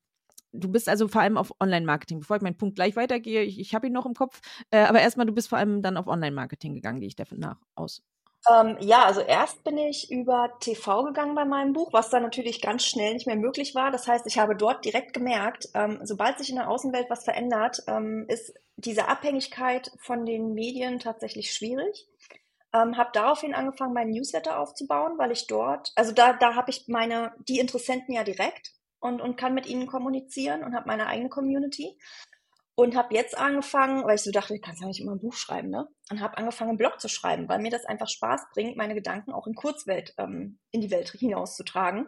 du 0.53 0.69
bist 0.69 0.89
also 0.89 1.07
vor 1.07 1.21
allem 1.21 1.37
auf 1.37 1.51
Online-Marketing. 1.59 2.19
Bevor 2.19 2.37
ich 2.37 2.41
meinen 2.41 2.57
Punkt 2.57 2.75
gleich 2.75 2.95
weitergehe, 2.95 3.43
ich, 3.43 3.59
ich 3.59 3.75
habe 3.75 3.87
ihn 3.87 3.93
noch 3.93 4.05
im 4.05 4.13
Kopf, 4.13 4.41
äh, 4.71 4.79
aber 4.79 5.01
erstmal, 5.01 5.25
du 5.25 5.33
bist 5.33 5.49
vor 5.49 5.57
allem 5.57 5.81
dann 5.81 5.97
auf 5.97 6.07
Online-Marketing 6.07 6.75
gegangen, 6.75 6.99
gehe 6.99 7.07
ich 7.07 7.15
davon 7.15 7.39
nach 7.39 7.59
aus. 7.75 8.03
Ähm, 8.49 8.77
ja, 8.79 9.05
also 9.05 9.21
erst 9.21 9.63
bin 9.63 9.77
ich 9.77 10.11
über 10.11 10.49
TV 10.59 11.03
gegangen 11.03 11.35
bei 11.35 11.45
meinem 11.45 11.73
Buch, 11.73 11.93
was 11.93 12.09
dann 12.09 12.23
natürlich 12.23 12.59
ganz 12.59 12.83
schnell 12.83 13.13
nicht 13.13 13.27
mehr 13.27 13.35
möglich 13.35 13.75
war. 13.75 13.91
Das 13.91 14.07
heißt, 14.07 14.25
ich 14.25 14.39
habe 14.39 14.55
dort 14.55 14.83
direkt 14.83 15.13
gemerkt, 15.13 15.69
ähm, 15.75 15.99
sobald 16.03 16.39
sich 16.39 16.49
in 16.49 16.55
der 16.55 16.69
Außenwelt 16.69 17.09
was 17.09 17.23
verändert, 17.23 17.83
ähm, 17.87 18.25
ist 18.27 18.53
diese 18.77 19.07
Abhängigkeit 19.07 19.91
von 19.99 20.25
den 20.25 20.53
Medien 20.53 20.97
tatsächlich 20.97 21.53
schwierig. 21.53 22.07
Ähm, 22.73 22.97
habe 22.97 23.09
daraufhin 23.13 23.53
angefangen, 23.53 23.93
meinen 23.93 24.11
Newsletter 24.11 24.57
aufzubauen, 24.59 25.17
weil 25.17 25.31
ich 25.31 25.47
dort, 25.47 25.91
also 25.95 26.13
da, 26.13 26.33
da 26.33 26.55
habe 26.55 26.71
ich 26.71 26.87
meine, 26.87 27.33
die 27.47 27.59
Interessenten 27.59 28.13
ja 28.13 28.23
direkt 28.23 28.71
und, 28.99 29.19
und 29.19 29.35
kann 29.35 29.53
mit 29.53 29.65
ihnen 29.65 29.87
kommunizieren 29.87 30.63
und 30.63 30.73
habe 30.73 30.87
meine 30.87 31.07
eigene 31.07 31.29
Community. 31.29 31.97
Und 32.73 32.95
habe 32.95 33.13
jetzt 33.13 33.37
angefangen, 33.37 34.05
weil 34.05 34.15
ich 34.15 34.21
so 34.21 34.31
dachte, 34.31 34.55
ich 34.55 34.61
kann 34.61 34.75
ja 34.79 34.87
nicht 34.87 35.01
immer 35.01 35.11
ein 35.11 35.19
Buch 35.19 35.33
schreiben, 35.33 35.69
ne? 35.69 35.87
Und 36.09 36.21
habe 36.21 36.37
angefangen, 36.37 36.69
einen 36.69 36.77
Blog 36.77 37.01
zu 37.01 37.09
schreiben, 37.09 37.49
weil 37.49 37.59
mir 37.59 37.69
das 37.69 37.85
einfach 37.85 38.07
Spaß 38.07 38.45
bringt, 38.53 38.77
meine 38.77 38.95
Gedanken 38.95 39.33
auch 39.33 39.45
in 39.45 39.55
Kurzwelt 39.55 40.13
ähm, 40.17 40.57
in 40.71 40.79
die 40.79 40.89
Welt 40.89 41.09
hinauszutragen. 41.09 42.07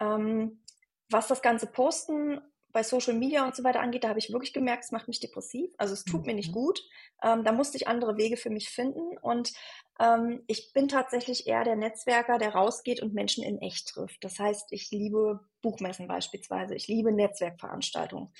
Ähm, 0.00 0.64
was 1.08 1.28
das 1.28 1.40
ganze 1.40 1.66
Posten 1.66 2.40
bei 2.72 2.82
Social 2.82 3.14
Media 3.14 3.44
und 3.44 3.54
so 3.54 3.64
weiter 3.64 3.80
angeht, 3.80 4.04
da 4.04 4.08
habe 4.08 4.18
ich 4.18 4.32
wirklich 4.32 4.52
gemerkt, 4.52 4.84
es 4.84 4.92
macht 4.92 5.08
mich 5.08 5.20
depressiv. 5.20 5.70
Also 5.78 5.94
es 5.94 6.04
tut 6.04 6.22
mhm. 6.22 6.26
mir 6.26 6.34
nicht 6.34 6.50
mhm. 6.50 6.54
gut. 6.54 6.82
Ähm, 7.22 7.44
da 7.44 7.52
musste 7.52 7.76
ich 7.76 7.86
andere 7.86 8.16
Wege 8.16 8.36
für 8.36 8.50
mich 8.50 8.70
finden. 8.70 9.16
Und 9.18 9.52
ähm, 10.00 10.42
ich 10.46 10.72
bin 10.72 10.88
tatsächlich 10.88 11.46
eher 11.46 11.64
der 11.64 11.76
Netzwerker, 11.76 12.38
der 12.38 12.54
rausgeht 12.54 13.02
und 13.02 13.14
Menschen 13.14 13.44
in 13.44 13.60
echt 13.60 13.88
trifft. 13.88 14.24
Das 14.24 14.38
heißt, 14.38 14.72
ich 14.72 14.90
liebe 14.90 15.40
Buchmessen 15.60 16.08
beispielsweise. 16.08 16.74
Ich 16.74 16.88
liebe 16.88 17.12
Netzwerkveranstaltungen. 17.12 18.32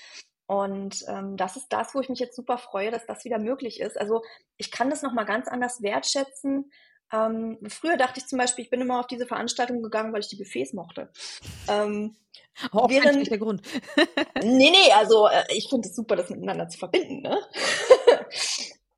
Und 0.46 1.04
ähm, 1.08 1.36
das 1.36 1.56
ist 1.56 1.68
das, 1.68 1.94
wo 1.94 2.00
ich 2.00 2.08
mich 2.08 2.18
jetzt 2.18 2.36
super 2.36 2.58
freue, 2.58 2.90
dass 2.90 3.06
das 3.06 3.24
wieder 3.24 3.38
möglich 3.38 3.80
ist. 3.80 3.98
Also 3.98 4.22
ich 4.56 4.70
kann 4.70 4.90
das 4.90 5.02
nochmal 5.02 5.24
ganz 5.24 5.48
anders 5.48 5.82
wertschätzen, 5.82 6.70
ähm, 7.12 7.58
früher 7.68 7.96
dachte 7.96 8.20
ich 8.20 8.26
zum 8.26 8.38
Beispiel, 8.38 8.64
ich 8.64 8.70
bin 8.70 8.80
immer 8.80 9.00
auf 9.00 9.06
diese 9.06 9.26
Veranstaltung 9.26 9.82
gegangen, 9.82 10.12
weil 10.12 10.20
ich 10.20 10.28
die 10.28 10.36
Buffets 10.36 10.72
mochte. 10.72 11.10
Ähm, 11.68 12.16
Auch 12.72 12.88
während, 12.88 13.18
nicht 13.18 13.30
der 13.30 13.38
Grund. 13.38 13.62
nee, 14.42 14.70
nee, 14.70 14.92
also 14.94 15.26
äh, 15.28 15.44
ich 15.54 15.68
finde 15.68 15.88
es 15.88 15.96
super, 15.96 16.16
das 16.16 16.30
miteinander 16.30 16.68
zu 16.68 16.78
verbinden. 16.78 17.22
Ne? 17.22 17.38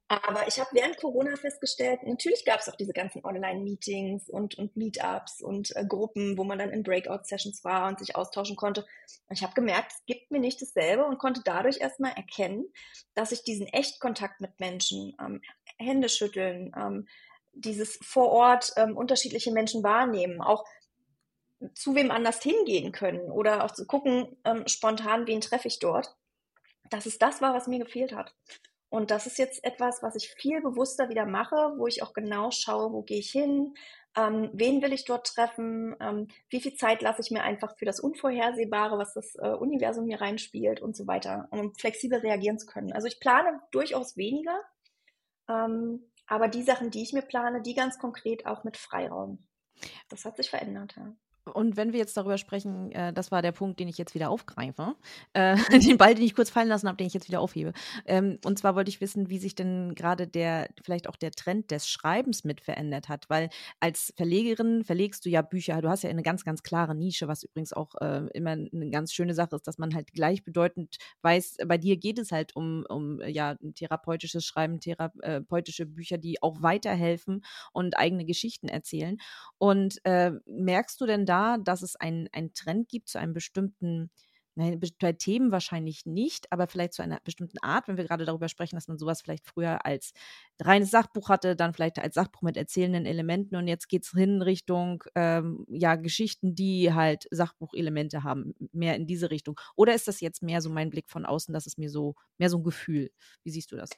Aber 0.09 0.47
ich 0.47 0.61
habe 0.61 0.69
während 0.73 0.99
Corona 0.99 1.35
festgestellt, 1.35 2.01
natürlich 2.05 2.45
gab 2.45 2.61
es 2.61 2.69
auch 2.69 2.77
diese 2.77 2.93
ganzen 2.93 3.25
Online-Meetings 3.25 4.29
und, 4.29 4.55
und 4.57 4.77
Meetups 4.77 5.41
und 5.41 5.75
äh, 5.75 5.85
Gruppen, 5.85 6.37
wo 6.37 6.45
man 6.45 6.59
dann 6.59 6.71
in 6.71 6.83
Breakout-Sessions 6.83 7.65
war 7.65 7.89
und 7.89 7.99
sich 7.99 8.15
austauschen 8.15 8.55
konnte. 8.55 8.83
Und 9.29 9.37
ich 9.37 9.43
habe 9.43 9.55
gemerkt, 9.55 9.93
es 9.93 10.05
gibt 10.07 10.31
mir 10.31 10.41
nicht 10.41 10.61
dasselbe 10.61 11.05
und 11.05 11.19
konnte 11.19 11.41
dadurch 11.45 11.81
erstmal 11.81 12.13
erkennen, 12.13 12.67
dass 13.15 13.33
ich 13.33 13.45
diesen 13.45 13.67
Echtkontakt 13.67 14.41
mit 14.41 14.61
Menschen, 14.61 15.17
ähm, 15.21 15.41
Hände 15.79 16.09
schütteln, 16.09 16.73
ähm, 16.77 17.09
dieses 17.55 17.99
vor 18.03 18.31
Ort 18.31 18.73
ähm, 18.77 18.97
unterschiedliche 18.97 19.53
Menschen 19.53 19.83
wahrnehmen, 19.83 20.41
auch 20.41 20.65
zu 21.75 21.95
wem 21.95 22.11
anders 22.11 22.43
hingehen 22.43 22.93
können 22.93 23.31
oder 23.31 23.65
auch 23.65 23.71
zu 23.71 23.87
gucken, 23.87 24.37
ähm, 24.45 24.67
spontan, 24.67 25.27
wen 25.27 25.41
treffe 25.41 25.69
ich 25.69 25.79
dort, 25.79 26.15
dass 26.91 27.07
es 27.07 27.19
das 27.19 27.41
war, 27.41 27.55
was 27.55 27.67
mir 27.67 27.79
gefehlt 27.79 28.15
hat. 28.15 28.35
Und 28.91 29.11
das 29.11 29.27
ist 29.27 29.39
jetzt 29.39 29.65
etwas, 29.65 30.03
was 30.03 30.15
ich 30.15 30.29
viel 30.29 30.61
bewusster 30.61 31.09
wieder 31.09 31.27
mache, 31.27 31.75
wo 31.79 31.87
ich 31.87 32.03
auch 32.03 32.13
genau 32.13 32.51
schaue, 32.51 32.93
wo 32.93 33.03
gehe 33.03 33.19
ich 33.19 33.31
hin, 33.31 33.75
ähm, 34.17 34.51
wen 34.53 34.83
will 34.83 34.93
ich 34.93 35.05
dort 35.05 35.27
treffen, 35.27 35.97
ähm, 36.01 36.29
wie 36.49 36.61
viel 36.61 36.75
Zeit 36.75 37.03
lasse 37.03 37.21
ich 37.21 37.33
mir 37.33 37.43
einfach 37.43 37.77
für 37.77 37.85
das 37.85 37.99
Unvorhersehbare, 37.99 38.97
was 38.97 39.13
das 39.15 39.35
äh, 39.35 39.49
Universum 39.49 40.05
mir 40.05 40.21
reinspielt 40.21 40.81
und 40.81 40.97
so 40.97 41.07
weiter, 41.07 41.49
um 41.51 41.75
flexibel 41.75 42.21
reagieren 42.21 42.59
zu 42.59 42.67
können. 42.67 42.93
Also 42.93 43.09
ich 43.09 43.19
plane 43.19 43.61
durchaus 43.73 44.17
weniger, 44.17 44.61
ähm, 45.49 46.13
aber 46.27 46.49
die 46.49 46.63
Sachen, 46.63 46.91
die 46.91 47.03
ich 47.03 47.13
mir 47.13 47.23
plane, 47.23 47.63
die 47.63 47.75
ganz 47.75 47.99
konkret 47.99 48.47
auch 48.47 48.65
mit 48.65 48.77
Freiraum. 48.77 49.47
Das 50.09 50.25
hat 50.25 50.37
sich 50.37 50.51
verändert, 50.51 50.95
ja. 50.97 51.15
Und 51.53 51.77
wenn 51.77 51.93
wir 51.93 51.99
jetzt 51.99 52.17
darüber 52.17 52.39
sprechen, 52.39 52.91
äh, 52.93 53.13
das 53.13 53.31
war 53.31 53.43
der 53.43 53.53
Punkt, 53.53 53.79
den 53.79 53.89
ich 53.89 53.99
jetzt 53.99 54.15
wieder 54.15 54.31
aufgreife, 54.31 54.95
äh, 55.35 55.57
den 55.79 55.99
Ball, 55.99 56.15
den 56.15 56.25
ich 56.25 56.35
kurz 56.35 56.51
fallen 56.51 56.69
lassen 56.69 56.89
habe, 56.89 56.97
den 56.97 57.07
ich 57.07 57.15
jetzt 57.15 57.29
wieder 57.29 57.41
aufhebe. 57.41 57.73
Ähm, 58.07 58.39
und 58.45 58.59
zwar 58.59 58.75
wollte 58.75 58.89
ich 58.89 59.01
wissen, 59.01 59.29
wie 59.29 59.39
sich 59.39 59.55
denn 59.55 59.95
gerade 59.95 60.27
der, 60.27 60.69
vielleicht 60.83 61.09
auch 61.09 61.17
der 61.17 61.33
Trend 61.33 61.71
des 61.71 61.89
Schreibens 61.89 62.45
mit 62.45 62.63
verändert 62.63 63.09
hat, 63.09 63.29
weil 63.29 63.51
als 63.79 64.15
Verlegerin 64.17 64.85
verlegst 64.85 65.27
du 65.27 65.29
ja 65.29 65.43
Bücher, 65.43 65.83
du 65.83 65.91
hast 65.91 66.03
ja 66.03 66.11
eine 66.11 66.23
ganz, 66.23 66.45
ganz 66.45 66.63
klare 66.63 66.95
Nische, 66.95 67.29
was 67.29 67.43
übrigens 67.43 67.75
auch 67.75 67.95
äh, 68.01 68.27
immer 68.33 68.53
eine 68.53 68.91
ganz 68.91 69.13
schöne 69.13 69.35
Sache 69.35 69.57
ist, 69.57 69.67
dass 69.67 69.79
man 69.79 69.95
halt 69.95 70.13
gleichbedeutend 70.13 70.97
weiß, 71.21 71.59
bei 71.67 71.77
dir 71.77 71.99
geht 71.99 72.19
es 72.19 72.33
halt 72.33 72.57
um, 72.57 72.87
um 72.89 73.21
ja, 73.27 73.57
therapeutisches 73.75 74.47
Schreiben, 74.47 74.81
therapeutische 74.81 75.85
Bücher, 75.85 76.17
die 76.17 76.43
auch 76.43 76.63
weiterhelfen 76.63 77.45
und 77.73 77.99
eigene 77.99 78.25
Geschichten 78.25 78.69
erzählen. 78.69 79.19
Und 79.59 79.99
äh, 80.05 80.33
merkst 80.47 81.01
du 81.01 81.07
denn 81.07 81.27
da, 81.27 81.34
da, 81.35 81.59
dass 81.59 81.83
es 81.83 81.97
einen, 81.97 82.29
Trend 82.55 82.89
gibt 82.89 83.09
zu 83.09 83.19
einem 83.19 83.33
bestimmten, 83.33 84.11
nein, 84.55 84.81
bei 85.01 85.13
Themen 85.13 85.51
wahrscheinlich 85.51 86.07
nicht, 86.07 86.53
aber 86.53 86.69
vielleicht 86.69 86.95
zu 86.95 87.03
einer 87.03 87.19
bestimmten 87.25 87.59
Art, 87.59 87.89
wenn 87.89 87.97
wir 87.97 88.05
gerade 88.05 88.25
darüber 88.25 88.49
sprechen, 88.49 88.77
dass 88.77 88.87
man 88.89 88.99
sowas 88.99 89.21
vielleicht 89.23 89.45
früher 89.47 89.85
als 89.85 90.13
reines 90.61 90.91
Sachbuch 90.91 91.29
hatte, 91.29 91.57
dann 91.57 91.75
vielleicht 91.75 91.99
als 91.99 92.15
Sachbuch 92.15 92.43
mit 92.43 92.57
erzählenden 92.57 93.05
Elementen 93.07 93.57
und 93.57 93.67
jetzt 93.67 93.89
geht 93.89 94.05
es 94.05 94.11
hin 94.11 94.43
Richtung 94.43 95.03
ähm, 95.17 95.67
ja, 95.69 95.97
Geschichten, 95.97 96.55
die 96.55 96.93
halt 96.95 97.27
Sachbuchelemente 97.31 98.23
haben, 98.23 98.55
mehr 98.73 98.95
in 98.97 99.07
diese 99.07 99.31
Richtung. 99.31 99.59
Oder 99.77 99.95
ist 99.95 100.07
das 100.09 100.21
jetzt 100.21 100.43
mehr 100.43 100.61
so 100.61 100.71
mein 100.71 100.91
Blick 100.91 101.09
von 101.11 101.27
außen, 101.27 101.53
dass 101.53 101.67
es 101.67 101.79
mir 101.79 101.91
so, 101.91 102.15
mehr 102.39 102.51
so 102.51 102.59
ein 102.59 102.65
Gefühl? 102.65 103.11
Wie 103.43 103.51
siehst 103.51 103.73
du 103.73 103.77
das? 103.77 103.91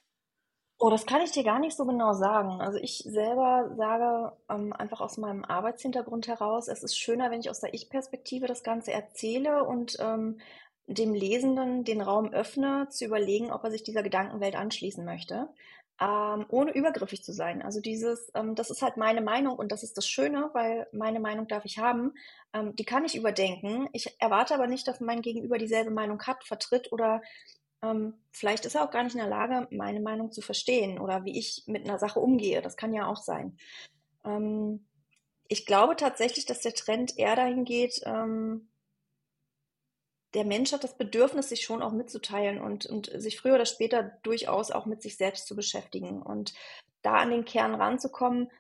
Oh, 0.79 0.91
das 0.91 1.07
kann 1.07 1.23
ich 1.23 1.31
dir 1.33 1.43
gar 1.43 1.59
nicht 1.59 1.75
so 1.75 1.87
genau 1.87 2.13
sagen. 2.13 2.61
Also 2.61 2.79
ich 2.79 2.99
selber 2.99 3.71
sage 3.77 4.37
ähm, 4.51 4.75
einfach 4.75 5.01
aus 5.01 5.17
meinem 5.17 5.43
Arbeitshintergrund 5.45 6.29
heraus, 6.29 6.69
es 6.69 6.83
ist 6.83 6.99
schöner, 6.99 7.31
wenn 7.31 7.41
ich 7.41 7.49
aus 7.49 7.61
der 7.61 7.73
Ich-Perspektive 7.73 8.47
das 8.47 8.63
Ganze 8.63 8.93
erzähle 8.93 9.65
und 9.65 9.97
ähm, 10.01 10.39
dem 10.87 11.15
Lesenden 11.15 11.85
den 11.85 12.03
Raum 12.03 12.29
öffne, 12.33 12.89
zu 12.91 13.07
überlegen, 13.07 13.51
ob 13.53 13.65
er 13.65 13.71
sich 13.71 13.85
dieser 13.85 14.03
Gedankenwelt 14.03 14.55
anschließen 14.55 15.03
möchte, 15.05 15.49
ähm, 15.99 16.45
ohne 16.51 16.73
übergriffig 16.73 17.25
zu 17.25 17.33
sein. 17.33 17.63
Also 17.63 17.81
dieses, 17.81 18.31
ähm, 18.35 18.55
das 18.55 18.69
ist 18.71 18.83
halt 18.83 18.99
meine 18.99 19.23
Meinung 19.23 19.57
und 19.57 19.73
das 19.73 19.83
ist 19.83 19.97
das 19.97 20.07
Schöne, 20.07 20.51
weil 20.53 20.87
meine 20.93 21.21
Meinung 21.21 21.49
darf 21.49 21.65
ich 21.65 21.79
haben. 21.79 22.13
Ähm, 22.53 22.77
die 22.77 22.85
kann 22.85 23.05
ich 23.07 23.17
überdenken. 23.17 23.89
Ich 23.95 24.15
erwarte 24.21 24.55
aber 24.55 24.67
nicht, 24.67 24.87
dass 24.87 25.01
mein 25.01 25.23
Gegenüber 25.23 25.57
dieselbe 25.57 25.91
Meinung 25.91 26.23
hat, 26.25 26.45
vertritt 26.45 26.93
oder 26.93 27.23
ähm, 27.91 28.15
vielleicht 28.33 28.65
ist 28.67 28.75
er 28.75 28.85
auch 28.85 28.91
gar 28.91 29.03
nicht 29.03 29.15
in 29.15 29.21
der 29.21 29.29
Lage, 29.29 29.69
meine 29.71 30.01
Meinung 30.01 30.33
zu 30.33 30.41
verstehen 30.41 30.99
oder 30.99 31.25
wie 31.25 31.39
ich 31.39 31.65
mit 31.67 31.89
einer 31.89 31.99
Sache 31.99 32.21
umgehe. 32.21 32.63
Das 32.63 32.77
kann 32.77 32.93
ja 32.93 33.07
auch 33.07 33.19
sein. 33.19 33.57
Ähm, 34.25 34.87
ich 35.49 35.67
glaube 35.67 35.97
tatsächlich, 35.97 36.47
dass 36.47 36.61
der 36.61 36.75
Trend 36.75 37.19
eher 37.19 37.37
dahin 37.37 37.65
geht, 37.65 38.03
ähm, 38.05 38.69
der 40.35 40.45
Mensch 40.45 40.73
hat 40.73 40.85
das 40.85 40.99
Bedürfnis, 40.99 41.49
sich 41.49 41.65
schon 41.65 41.83
auch 41.83 41.93
mitzuteilen 41.93 42.61
und, 42.61 42.85
und 42.85 43.11
sich 43.15 43.39
früher 43.39 43.55
oder 43.55 43.65
später 43.65 44.03
durchaus 44.23 44.71
auch 44.71 44.85
mit 44.85 45.01
sich 45.01 45.17
selbst 45.17 45.47
zu 45.47 45.57
beschäftigen. 45.57 46.21
Und 46.21 46.53
da 47.01 47.15
an 47.15 47.31
den 47.31 47.47
Kern 47.47 47.75
ranzukommen, 47.75 48.51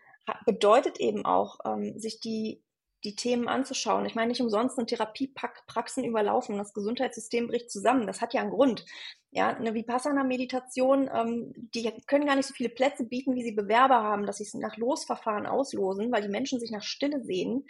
bedeutet 0.47 0.99
eben 1.01 1.27
auch, 1.27 1.59
ähm, 1.67 1.99
sich 1.99 2.21
die 2.21 2.63
die 3.07 3.15
Themen 3.15 3.47
anzuschauen. 3.47 4.05
Ich 4.05 4.17
meine, 4.17 4.29
nicht 4.29 4.41
umsonst 4.41 4.75
sind 4.75 4.89
Therapiepraxen 4.89 6.03
überlaufen. 6.03 6.59
Das 6.59 6.75
Gesundheitssystem 6.75 7.47
bricht 7.47 7.71
zusammen. 7.71 8.09
Das 8.09 8.21
hat 8.21 8.35
ja 8.35 8.41
einen 8.41 8.51
Grund. 8.51 8.85
Ja, 9.31 9.51
eine 9.51 9.75
Vipassana-Meditation, 9.75 11.09
ähm, 11.15 11.53
die 11.55 11.93
können 12.09 12.27
gar 12.27 12.35
nicht 12.35 12.47
so 12.47 12.55
viele 12.55 12.69
Plätze 12.69 13.05
bieten, 13.05 13.37
wie 13.37 13.45
sie 13.45 13.53
Bewerber 13.53 14.03
haben, 14.03 14.27
dass 14.27 14.39
sie 14.39 14.45
es 14.45 14.55
nach 14.55 14.77
Losverfahren 14.77 15.47
auslosen, 15.47 16.11
weil 16.11 16.23
die 16.23 16.29
Menschen 16.29 16.59
sich 16.59 16.73
nach 16.73 16.83
Stille 16.83 17.23
sehen, 17.23 17.67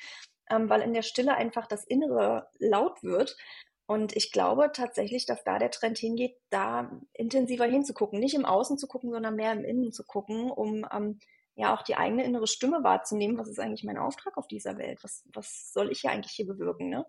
ähm, 0.50 0.70
weil 0.70 0.80
in 0.80 0.94
der 0.94 1.02
Stille 1.02 1.34
einfach 1.34 1.66
das 1.66 1.84
Innere 1.84 2.48
laut 2.58 3.02
wird. 3.02 3.36
Und 3.86 4.16
ich 4.16 4.32
glaube 4.32 4.70
tatsächlich, 4.72 5.26
dass 5.26 5.44
da 5.44 5.58
der 5.58 5.70
Trend 5.70 5.98
hingeht, 5.98 6.36
da 6.48 6.90
intensiver 7.12 7.66
hinzugucken. 7.66 8.20
Nicht 8.20 8.34
im 8.34 8.46
Außen 8.46 8.78
zu 8.78 8.86
gucken, 8.86 9.10
sondern 9.10 9.36
mehr 9.36 9.52
im 9.52 9.64
Innen 9.64 9.92
zu 9.92 10.04
gucken, 10.04 10.50
um 10.50 10.86
ähm, 10.90 11.18
ja 11.56 11.74
auch 11.74 11.82
die 11.82 11.96
eigene 11.96 12.24
innere 12.24 12.46
Stimme 12.46 12.84
wahrzunehmen, 12.84 13.38
was 13.38 13.48
ist 13.48 13.58
eigentlich 13.58 13.82
mein 13.82 13.98
Auftrag 13.98 14.36
auf 14.36 14.46
dieser 14.46 14.76
Welt? 14.76 15.02
Was, 15.02 15.24
was 15.32 15.72
soll 15.72 15.90
ich 15.90 16.00
hier 16.00 16.10
eigentlich 16.10 16.32
hier 16.32 16.46
bewirken? 16.46 16.90
Ne? 16.90 17.06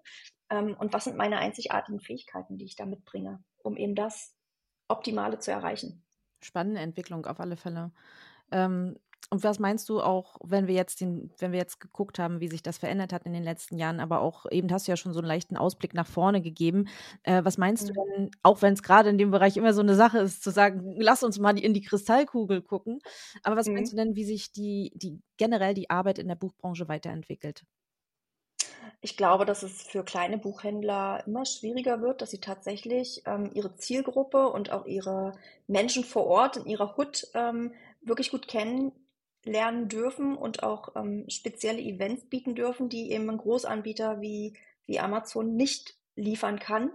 Ähm, 0.50 0.76
und 0.80 0.94
was 0.94 1.04
sind 1.04 1.18
meine 1.18 1.38
einzigartigen 1.38 2.00
Fähigkeiten, 2.00 2.58
die 2.58 2.66
ich 2.66 2.76
da 2.76 2.86
mitbringe, 2.86 3.44
um 3.62 3.76
eben 3.76 3.94
das 3.94 4.36
Optimale 4.88 5.40
zu 5.40 5.52
erreichen? 5.52 6.04
Spannende 6.42 6.80
Entwicklung 6.80 7.26
auf 7.26 7.40
alle 7.40 7.58
Fälle. 7.58 7.92
Ähm, 8.52 8.98
und 9.30 9.44
was 9.44 9.60
meinst 9.60 9.90
du 9.90 10.02
auch, 10.02 10.38
wenn 10.42 10.68
wir 10.68 10.76
jetzt 10.76 11.02
den, 11.02 11.32
wenn 11.40 11.52
wir 11.52 11.60
jetzt 11.60 11.82
geguckt 11.82 12.18
haben, 12.18 12.40
wie 12.40 12.48
sich 12.48 12.64
das 12.64 12.78
verändert 12.78 13.12
hat 13.12 13.26
in 13.26 13.34
den 13.34 13.44
letzten 13.44 13.78
Jahren, 13.78 14.00
aber 14.00 14.22
auch 14.22 14.46
eben 14.50 14.72
hast 14.72 14.88
du 14.88 14.92
ja 14.94 14.96
schon 14.96 15.12
so 15.12 15.20
einen 15.20 15.28
leichten 15.28 15.58
Ausblick 15.58 15.94
nach 15.94 16.08
vorne 16.08 16.42
gegeben. 16.42 16.88
Äh, 17.24 17.44
was 17.44 17.58
meinst 17.58 17.90
mhm. 17.90 17.94
du 17.94 18.06
denn, 18.16 18.32
auch 18.42 18.62
wenn 18.62 18.74
es 18.74 18.84
gerade 18.84 19.10
in 19.10 19.18
dem 19.18 19.32
Bereich 19.32 19.58
immer 19.58 19.74
so 19.74 19.82
eine 19.82 19.96
Sache 19.96 20.20
ist, 20.20 20.44
zu 20.44 20.52
sagen, 20.52 20.96
lass 20.98 21.24
uns 21.24 21.40
mal 21.40 21.60
in 21.60 21.74
die 21.74 21.82
Kristallkugel 21.82 22.62
gucken. 22.62 23.00
Aber 23.44 23.58
was 23.58 23.68
mhm. 23.68 23.74
meinst 23.74 23.92
du 23.92 23.98
denn, 23.98 24.16
wie 24.16 24.24
sich 24.24 24.54
die, 24.54 24.94
die 24.96 25.20
generell 25.36 25.74
die 25.74 25.90
Arbeit 25.90 26.20
in 26.20 26.30
der 26.30 26.36
Buchbranche 26.36 26.88
weiterentwickelt? 26.88 27.64
Ich 29.02 29.18
glaube, 29.18 29.46
dass 29.46 29.62
es 29.62 29.82
für 29.82 30.06
kleine 30.06 30.38
Buchhändler 30.38 31.24
immer 31.28 31.46
schwieriger 31.46 32.02
wird, 32.02 32.22
dass 32.22 32.32
sie 32.32 32.40
tatsächlich 32.40 33.24
ähm, 33.26 33.52
ihre 33.54 33.76
Zielgruppe 33.76 34.48
und 34.48 34.72
auch 34.72 34.86
ihre 34.86 35.34
Menschen 35.68 36.06
vor 36.06 36.26
Ort 36.28 36.58
in 36.58 36.66
ihrer 36.66 36.96
Hut 36.96 37.28
ähm, 37.34 37.74
wirklich 38.02 38.32
gut 38.32 38.48
kennen 38.48 38.94
lernen 39.48 39.88
dürfen 39.88 40.36
und 40.36 40.64
auch 40.64 40.96
ähm, 40.96 41.26
spezielle 41.30 41.82
Events 41.82 42.26
bieten 42.26 42.56
dürfen, 42.56 42.90
die 42.90 43.12
eben 43.12 43.30
ein 43.30 43.38
Großanbieter 43.38 44.22
wie, 44.22 44.54
wie 44.86 45.00
Amazon 45.00 45.56
nicht 45.56 45.96
liefern 46.16 46.60
kann. 46.60 46.92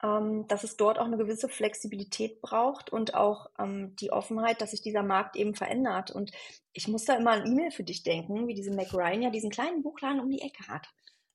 Ähm, 0.00 0.46
dass 0.46 0.62
es 0.62 0.76
dort 0.76 1.00
auch 1.00 1.06
eine 1.06 1.16
gewisse 1.16 1.48
Flexibilität 1.48 2.40
braucht 2.40 2.92
und 2.92 3.14
auch 3.14 3.50
ähm, 3.58 3.96
die 3.96 4.12
Offenheit, 4.12 4.60
dass 4.60 4.70
sich 4.70 4.80
dieser 4.80 5.02
Markt 5.02 5.34
eben 5.34 5.56
verändert. 5.56 6.12
Und 6.12 6.30
ich 6.72 6.86
muss 6.86 7.04
da 7.04 7.16
immer 7.16 7.32
an 7.32 7.46
E-Mail 7.46 7.72
für 7.72 7.82
dich 7.82 8.04
denken, 8.04 8.46
wie 8.46 8.54
diese 8.54 8.70
Mac 8.70 8.94
Ryan 8.94 9.22
ja 9.22 9.30
diesen 9.30 9.50
kleinen 9.50 9.82
Buchladen 9.82 10.20
um 10.20 10.30
die 10.30 10.40
Ecke 10.40 10.68
hat. 10.68 10.88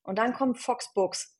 Und 0.03 0.17
dann 0.17 0.33
kommt 0.33 0.59
Fox 0.59 0.93
Books. 0.93 1.37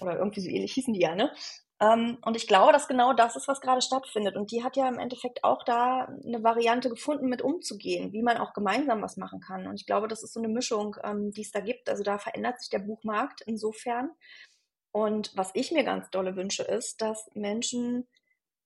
Oder 0.00 0.16
irgendwie 0.16 0.40
so 0.40 0.48
ähnlich 0.48 0.74
hießen 0.74 0.94
die 0.94 1.00
ja, 1.00 1.16
ne? 1.16 1.32
Ähm, 1.80 2.18
und 2.22 2.36
ich 2.36 2.48
glaube, 2.48 2.72
dass 2.72 2.88
genau 2.88 3.12
das 3.12 3.36
ist, 3.36 3.46
was 3.46 3.60
gerade 3.60 3.82
stattfindet. 3.82 4.36
Und 4.36 4.50
die 4.50 4.64
hat 4.64 4.76
ja 4.76 4.88
im 4.88 4.98
Endeffekt 4.98 5.44
auch 5.44 5.62
da 5.64 6.06
eine 6.24 6.42
Variante 6.42 6.88
gefunden, 6.90 7.28
mit 7.28 7.42
umzugehen, 7.42 8.12
wie 8.12 8.22
man 8.22 8.38
auch 8.38 8.52
gemeinsam 8.52 9.00
was 9.02 9.16
machen 9.16 9.40
kann. 9.40 9.66
Und 9.66 9.76
ich 9.76 9.86
glaube, 9.86 10.08
das 10.08 10.22
ist 10.22 10.32
so 10.32 10.40
eine 10.40 10.48
Mischung, 10.48 10.96
ähm, 11.04 11.30
die 11.30 11.42
es 11.42 11.52
da 11.52 11.60
gibt. 11.60 11.88
Also 11.88 12.02
da 12.02 12.18
verändert 12.18 12.60
sich 12.60 12.70
der 12.70 12.80
Buchmarkt 12.80 13.42
insofern. 13.42 14.10
Und 14.90 15.36
was 15.36 15.50
ich 15.54 15.70
mir 15.70 15.84
ganz 15.84 16.10
dolle 16.10 16.34
wünsche, 16.34 16.64
ist, 16.64 17.00
dass 17.00 17.30
Menschen 17.34 18.08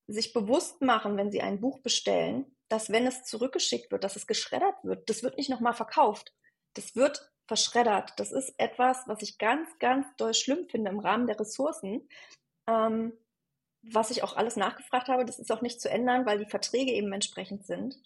sich 0.07 0.33
bewusst 0.33 0.81
machen, 0.81 1.17
wenn 1.17 1.31
sie 1.31 1.43
ein 1.43 1.61
Buch 1.61 1.81
bestellen, 1.81 2.57
dass 2.69 2.91
wenn 2.91 3.07
es 3.07 3.25
zurückgeschickt 3.25 3.93
wird, 3.93 4.05
dass 4.05 4.17
es 4.17 4.27
geschreddert 4.27 4.77
wird. 4.83 5.09
Das 5.11 5.23
wird 5.23 5.37
nicht 5.37 5.51
nochmal 5.51 5.75
verkauft. 5.75 6.33
Das 6.75 6.97
wird 6.97 7.31
verschreddert. 7.47 8.15
Das 8.17 8.33
ist 8.33 8.55
etwas, 8.57 9.03
was 9.07 9.21
ich 9.21 9.37
ganz, 9.37 9.69
ganz 9.79 10.07
doll 10.17 10.33
schlimm 10.33 10.67
finde 10.71 10.91
im 10.91 11.01
Rahmen 11.01 11.27
der 11.27 11.39
Ressourcen, 11.39 12.09
ähm, 12.73 13.13
was 13.83 14.11
ich 14.11 14.23
auch 14.23 14.37
alles 14.37 14.57
nachgefragt 14.57 15.09
habe, 15.09 15.25
das 15.25 15.39
ist 15.39 15.51
auch 15.51 15.63
nicht 15.63 15.81
zu 15.81 15.91
ändern, 15.91 16.25
weil 16.25 16.39
die 16.39 16.51
Verträge 16.51 16.93
eben 16.93 17.13
entsprechend 17.13 17.67
sind, 17.67 18.01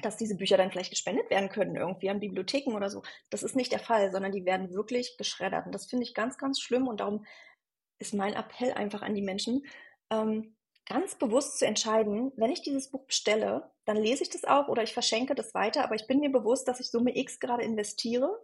dass 0.00 0.16
diese 0.16 0.36
Bücher 0.36 0.56
dann 0.56 0.70
vielleicht 0.70 0.90
gespendet 0.90 1.28
werden 1.30 1.50
können 1.50 1.76
irgendwie 1.76 2.08
an 2.08 2.20
Bibliotheken 2.20 2.74
oder 2.74 2.88
so. 2.88 3.02
Das 3.28 3.42
ist 3.42 3.56
nicht 3.56 3.72
der 3.72 3.78
Fall, 3.78 4.10
sondern 4.10 4.32
die 4.32 4.46
werden 4.46 4.72
wirklich 4.72 5.16
geschreddert. 5.18 5.66
Und 5.66 5.74
das 5.74 5.86
finde 5.86 6.04
ich 6.04 6.14
ganz, 6.14 6.38
ganz 6.38 6.60
schlimm. 6.60 6.88
Und 6.88 7.00
darum 7.00 7.26
ist 7.98 8.14
mein 8.14 8.32
Appell 8.32 8.72
einfach 8.72 9.02
an 9.02 9.14
die 9.14 9.22
Menschen, 9.22 9.66
ähm, 10.10 10.56
ganz 10.86 11.14
bewusst 11.16 11.58
zu 11.58 11.66
entscheiden, 11.66 12.32
wenn 12.36 12.50
ich 12.50 12.62
dieses 12.62 12.90
Buch 12.90 13.04
bestelle, 13.04 13.70
dann 13.84 13.96
lese 13.96 14.22
ich 14.22 14.30
das 14.30 14.44
auch 14.44 14.68
oder 14.68 14.82
ich 14.82 14.92
verschenke 14.92 15.34
das 15.34 15.54
weiter, 15.54 15.84
aber 15.84 15.94
ich 15.94 16.06
bin 16.06 16.20
mir 16.20 16.30
bewusst, 16.30 16.66
dass 16.66 16.80
ich 16.80 16.90
Summe 16.90 17.16
X 17.16 17.38
gerade 17.38 17.62
investiere 17.62 18.40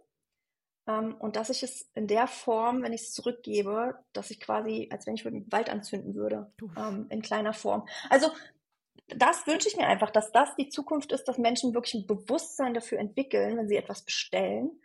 und 0.91 1.35
dass 1.35 1.49
ich 1.49 1.63
es 1.63 1.89
in 1.93 2.07
der 2.07 2.27
Form, 2.27 2.81
wenn 2.83 2.93
ich 2.93 3.01
es 3.01 3.13
zurückgebe, 3.13 3.95
dass 4.13 4.31
ich 4.31 4.39
quasi, 4.39 4.89
als 4.91 5.05
wenn 5.05 5.15
ich 5.15 5.23
den 5.23 5.51
Wald 5.51 5.69
anzünden 5.69 6.15
würde, 6.15 6.51
ähm, 6.77 7.07
in 7.09 7.21
kleiner 7.21 7.53
Form. 7.53 7.87
Also 8.09 8.29
das 9.07 9.47
wünsche 9.47 9.67
ich 9.67 9.77
mir 9.77 9.87
einfach, 9.87 10.11
dass 10.11 10.31
das 10.31 10.55
die 10.55 10.69
Zukunft 10.69 11.11
ist, 11.11 11.25
dass 11.25 11.37
Menschen 11.37 11.73
wirklich 11.73 11.95
ein 11.95 12.07
Bewusstsein 12.07 12.73
dafür 12.73 12.99
entwickeln, 12.99 13.57
wenn 13.57 13.67
sie 13.67 13.75
etwas 13.75 14.03
bestellen, 14.03 14.81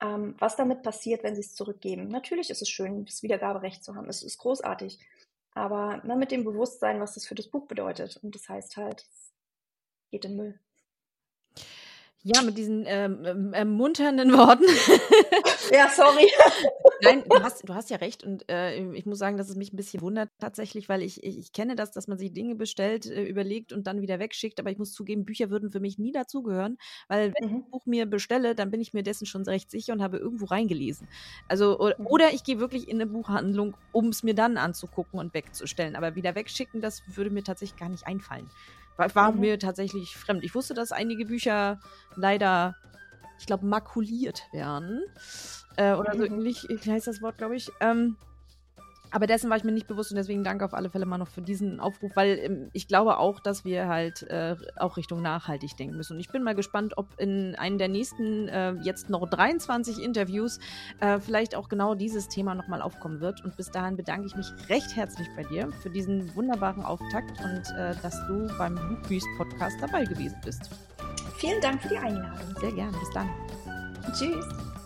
ähm, 0.00 0.34
was 0.38 0.56
damit 0.56 0.82
passiert, 0.82 1.22
wenn 1.22 1.34
sie 1.34 1.42
es 1.42 1.54
zurückgeben. 1.54 2.08
Natürlich 2.08 2.50
ist 2.50 2.62
es 2.62 2.68
schön, 2.68 3.04
das 3.04 3.22
Wiedergaberecht 3.22 3.84
zu 3.84 3.94
haben. 3.94 4.08
Es 4.08 4.22
ist 4.22 4.38
großartig. 4.38 4.98
Aber 5.54 6.00
na, 6.04 6.14
mit 6.14 6.30
dem 6.30 6.44
Bewusstsein, 6.44 7.00
was 7.00 7.14
das 7.14 7.26
für 7.26 7.34
das 7.34 7.48
Buch 7.48 7.66
bedeutet. 7.66 8.16
Und 8.22 8.34
das 8.34 8.48
heißt 8.48 8.76
halt, 8.76 9.02
es 9.02 9.32
geht 10.10 10.24
in 10.24 10.36
Müll. 10.36 10.60
Ja, 12.22 12.42
mit 12.42 12.58
diesen 12.58 12.84
ähm, 12.86 13.24
ähm, 13.24 13.52
ermunternden 13.52 14.32
Worten. 14.32 14.64
ja, 15.72 15.88
sorry. 15.88 16.26
Nein, 17.02 17.22
du 17.28 17.42
hast, 17.42 17.68
du 17.68 17.74
hast 17.74 17.90
ja 17.90 17.98
recht 17.98 18.24
und 18.24 18.50
äh, 18.50 18.92
ich 18.94 19.06
muss 19.06 19.18
sagen, 19.18 19.36
dass 19.36 19.48
es 19.48 19.54
mich 19.54 19.72
ein 19.72 19.76
bisschen 19.76 20.00
wundert 20.00 20.30
tatsächlich, 20.40 20.88
weil 20.88 21.02
ich, 21.02 21.22
ich, 21.22 21.38
ich 21.38 21.52
kenne 21.52 21.76
das, 21.76 21.92
dass 21.92 22.08
man 22.08 22.18
sich 22.18 22.32
Dinge 22.32 22.56
bestellt, 22.56 23.06
äh, 23.06 23.22
überlegt 23.22 23.72
und 23.72 23.86
dann 23.86 24.00
wieder 24.00 24.18
wegschickt, 24.18 24.58
aber 24.58 24.72
ich 24.72 24.78
muss 24.78 24.92
zugeben, 24.92 25.24
Bücher 25.24 25.50
würden 25.50 25.70
für 25.70 25.78
mich 25.78 25.98
nie 25.98 26.10
dazugehören, 26.10 26.76
weil 27.06 27.32
wenn 27.38 27.48
mhm. 27.48 27.56
ich 27.56 27.64
ein 27.64 27.70
Buch 27.70 27.86
mir 27.86 28.06
bestelle, 28.06 28.56
dann 28.56 28.72
bin 28.72 28.80
ich 28.80 28.94
mir 28.94 29.04
dessen 29.04 29.26
schon 29.26 29.42
recht 29.42 29.70
sicher 29.70 29.92
und 29.92 30.02
habe 30.02 30.16
irgendwo 30.16 30.46
reingelesen. 30.46 31.06
Also, 31.46 31.78
oder, 31.78 31.94
mhm. 32.00 32.06
oder 32.08 32.32
ich 32.32 32.42
gehe 32.42 32.58
wirklich 32.58 32.88
in 32.88 32.96
eine 32.96 33.06
Buchhandlung, 33.06 33.76
um 33.92 34.08
es 34.08 34.24
mir 34.24 34.34
dann 34.34 34.56
anzugucken 34.56 35.20
und 35.20 35.34
wegzustellen, 35.34 35.94
aber 35.94 36.16
wieder 36.16 36.34
wegschicken, 36.34 36.80
das 36.80 37.02
würde 37.06 37.30
mir 37.30 37.44
tatsächlich 37.44 37.78
gar 37.78 37.90
nicht 37.90 38.08
einfallen. 38.08 38.50
War, 38.98 39.14
war 39.14 39.32
mhm. 39.32 39.40
mir 39.40 39.58
tatsächlich 39.58 40.16
fremd. 40.16 40.44
Ich 40.44 40.54
wusste, 40.54 40.74
dass 40.74 40.92
einige 40.92 41.24
Bücher 41.24 41.80
leider, 42.16 42.76
ich 43.38 43.46
glaube, 43.46 43.64
makuliert 43.64 44.42
werden. 44.52 45.02
Äh, 45.76 45.94
oder 45.94 46.12
so 46.14 46.24
mhm. 46.24 46.40
ähnlich 46.40 46.66
heißt 46.86 47.06
das 47.06 47.22
Wort, 47.22 47.38
glaube 47.38 47.56
ich. 47.56 47.70
Ähm, 47.80 48.16
aber 49.10 49.26
dessen 49.26 49.50
war 49.50 49.56
ich 49.56 49.64
mir 49.64 49.72
nicht 49.72 49.86
bewusst 49.86 50.10
und 50.10 50.16
deswegen 50.16 50.44
danke 50.44 50.64
auf 50.64 50.74
alle 50.74 50.90
Fälle 50.90 51.06
mal 51.06 51.18
noch 51.18 51.28
für 51.28 51.42
diesen 51.42 51.80
Aufruf, 51.80 52.12
weil 52.14 52.38
ähm, 52.38 52.70
ich 52.72 52.88
glaube 52.88 53.18
auch, 53.18 53.40
dass 53.40 53.64
wir 53.64 53.88
halt 53.88 54.22
äh, 54.24 54.56
auch 54.76 54.96
Richtung 54.96 55.22
nachhaltig 55.22 55.76
denken 55.76 55.96
müssen. 55.96 56.14
Und 56.14 56.20
ich 56.20 56.28
bin 56.30 56.42
mal 56.42 56.54
gespannt, 56.54 56.96
ob 56.96 57.06
in 57.18 57.54
einem 57.56 57.78
der 57.78 57.88
nächsten, 57.88 58.48
äh, 58.48 58.72
jetzt 58.82 59.10
noch 59.10 59.28
23 59.28 60.02
Interviews, 60.02 60.58
äh, 61.00 61.20
vielleicht 61.20 61.54
auch 61.54 61.68
genau 61.68 61.94
dieses 61.94 62.28
Thema 62.28 62.54
nochmal 62.54 62.82
aufkommen 62.82 63.20
wird. 63.20 63.44
Und 63.44 63.56
bis 63.56 63.70
dahin 63.70 63.96
bedanke 63.96 64.26
ich 64.26 64.36
mich 64.36 64.52
recht 64.68 64.96
herzlich 64.96 65.28
bei 65.36 65.44
dir 65.44 65.70
für 65.82 65.90
diesen 65.90 66.34
wunderbaren 66.34 66.84
Auftakt 66.84 67.40
und 67.42 67.76
äh, 67.76 67.94
dass 68.02 68.26
du 68.26 68.46
beim 68.58 68.74
Buchbüß 68.74 69.24
Podcast 69.36 69.76
dabei 69.80 70.04
gewesen 70.04 70.36
bist. 70.44 70.70
Vielen 71.36 71.60
Dank 71.60 71.80
für 71.82 71.88
die 71.88 71.98
Einladung. 71.98 72.54
Sehr 72.60 72.72
gerne. 72.72 72.96
Bis 72.98 73.10
dann. 73.12 73.28
Tschüss. 74.12 74.68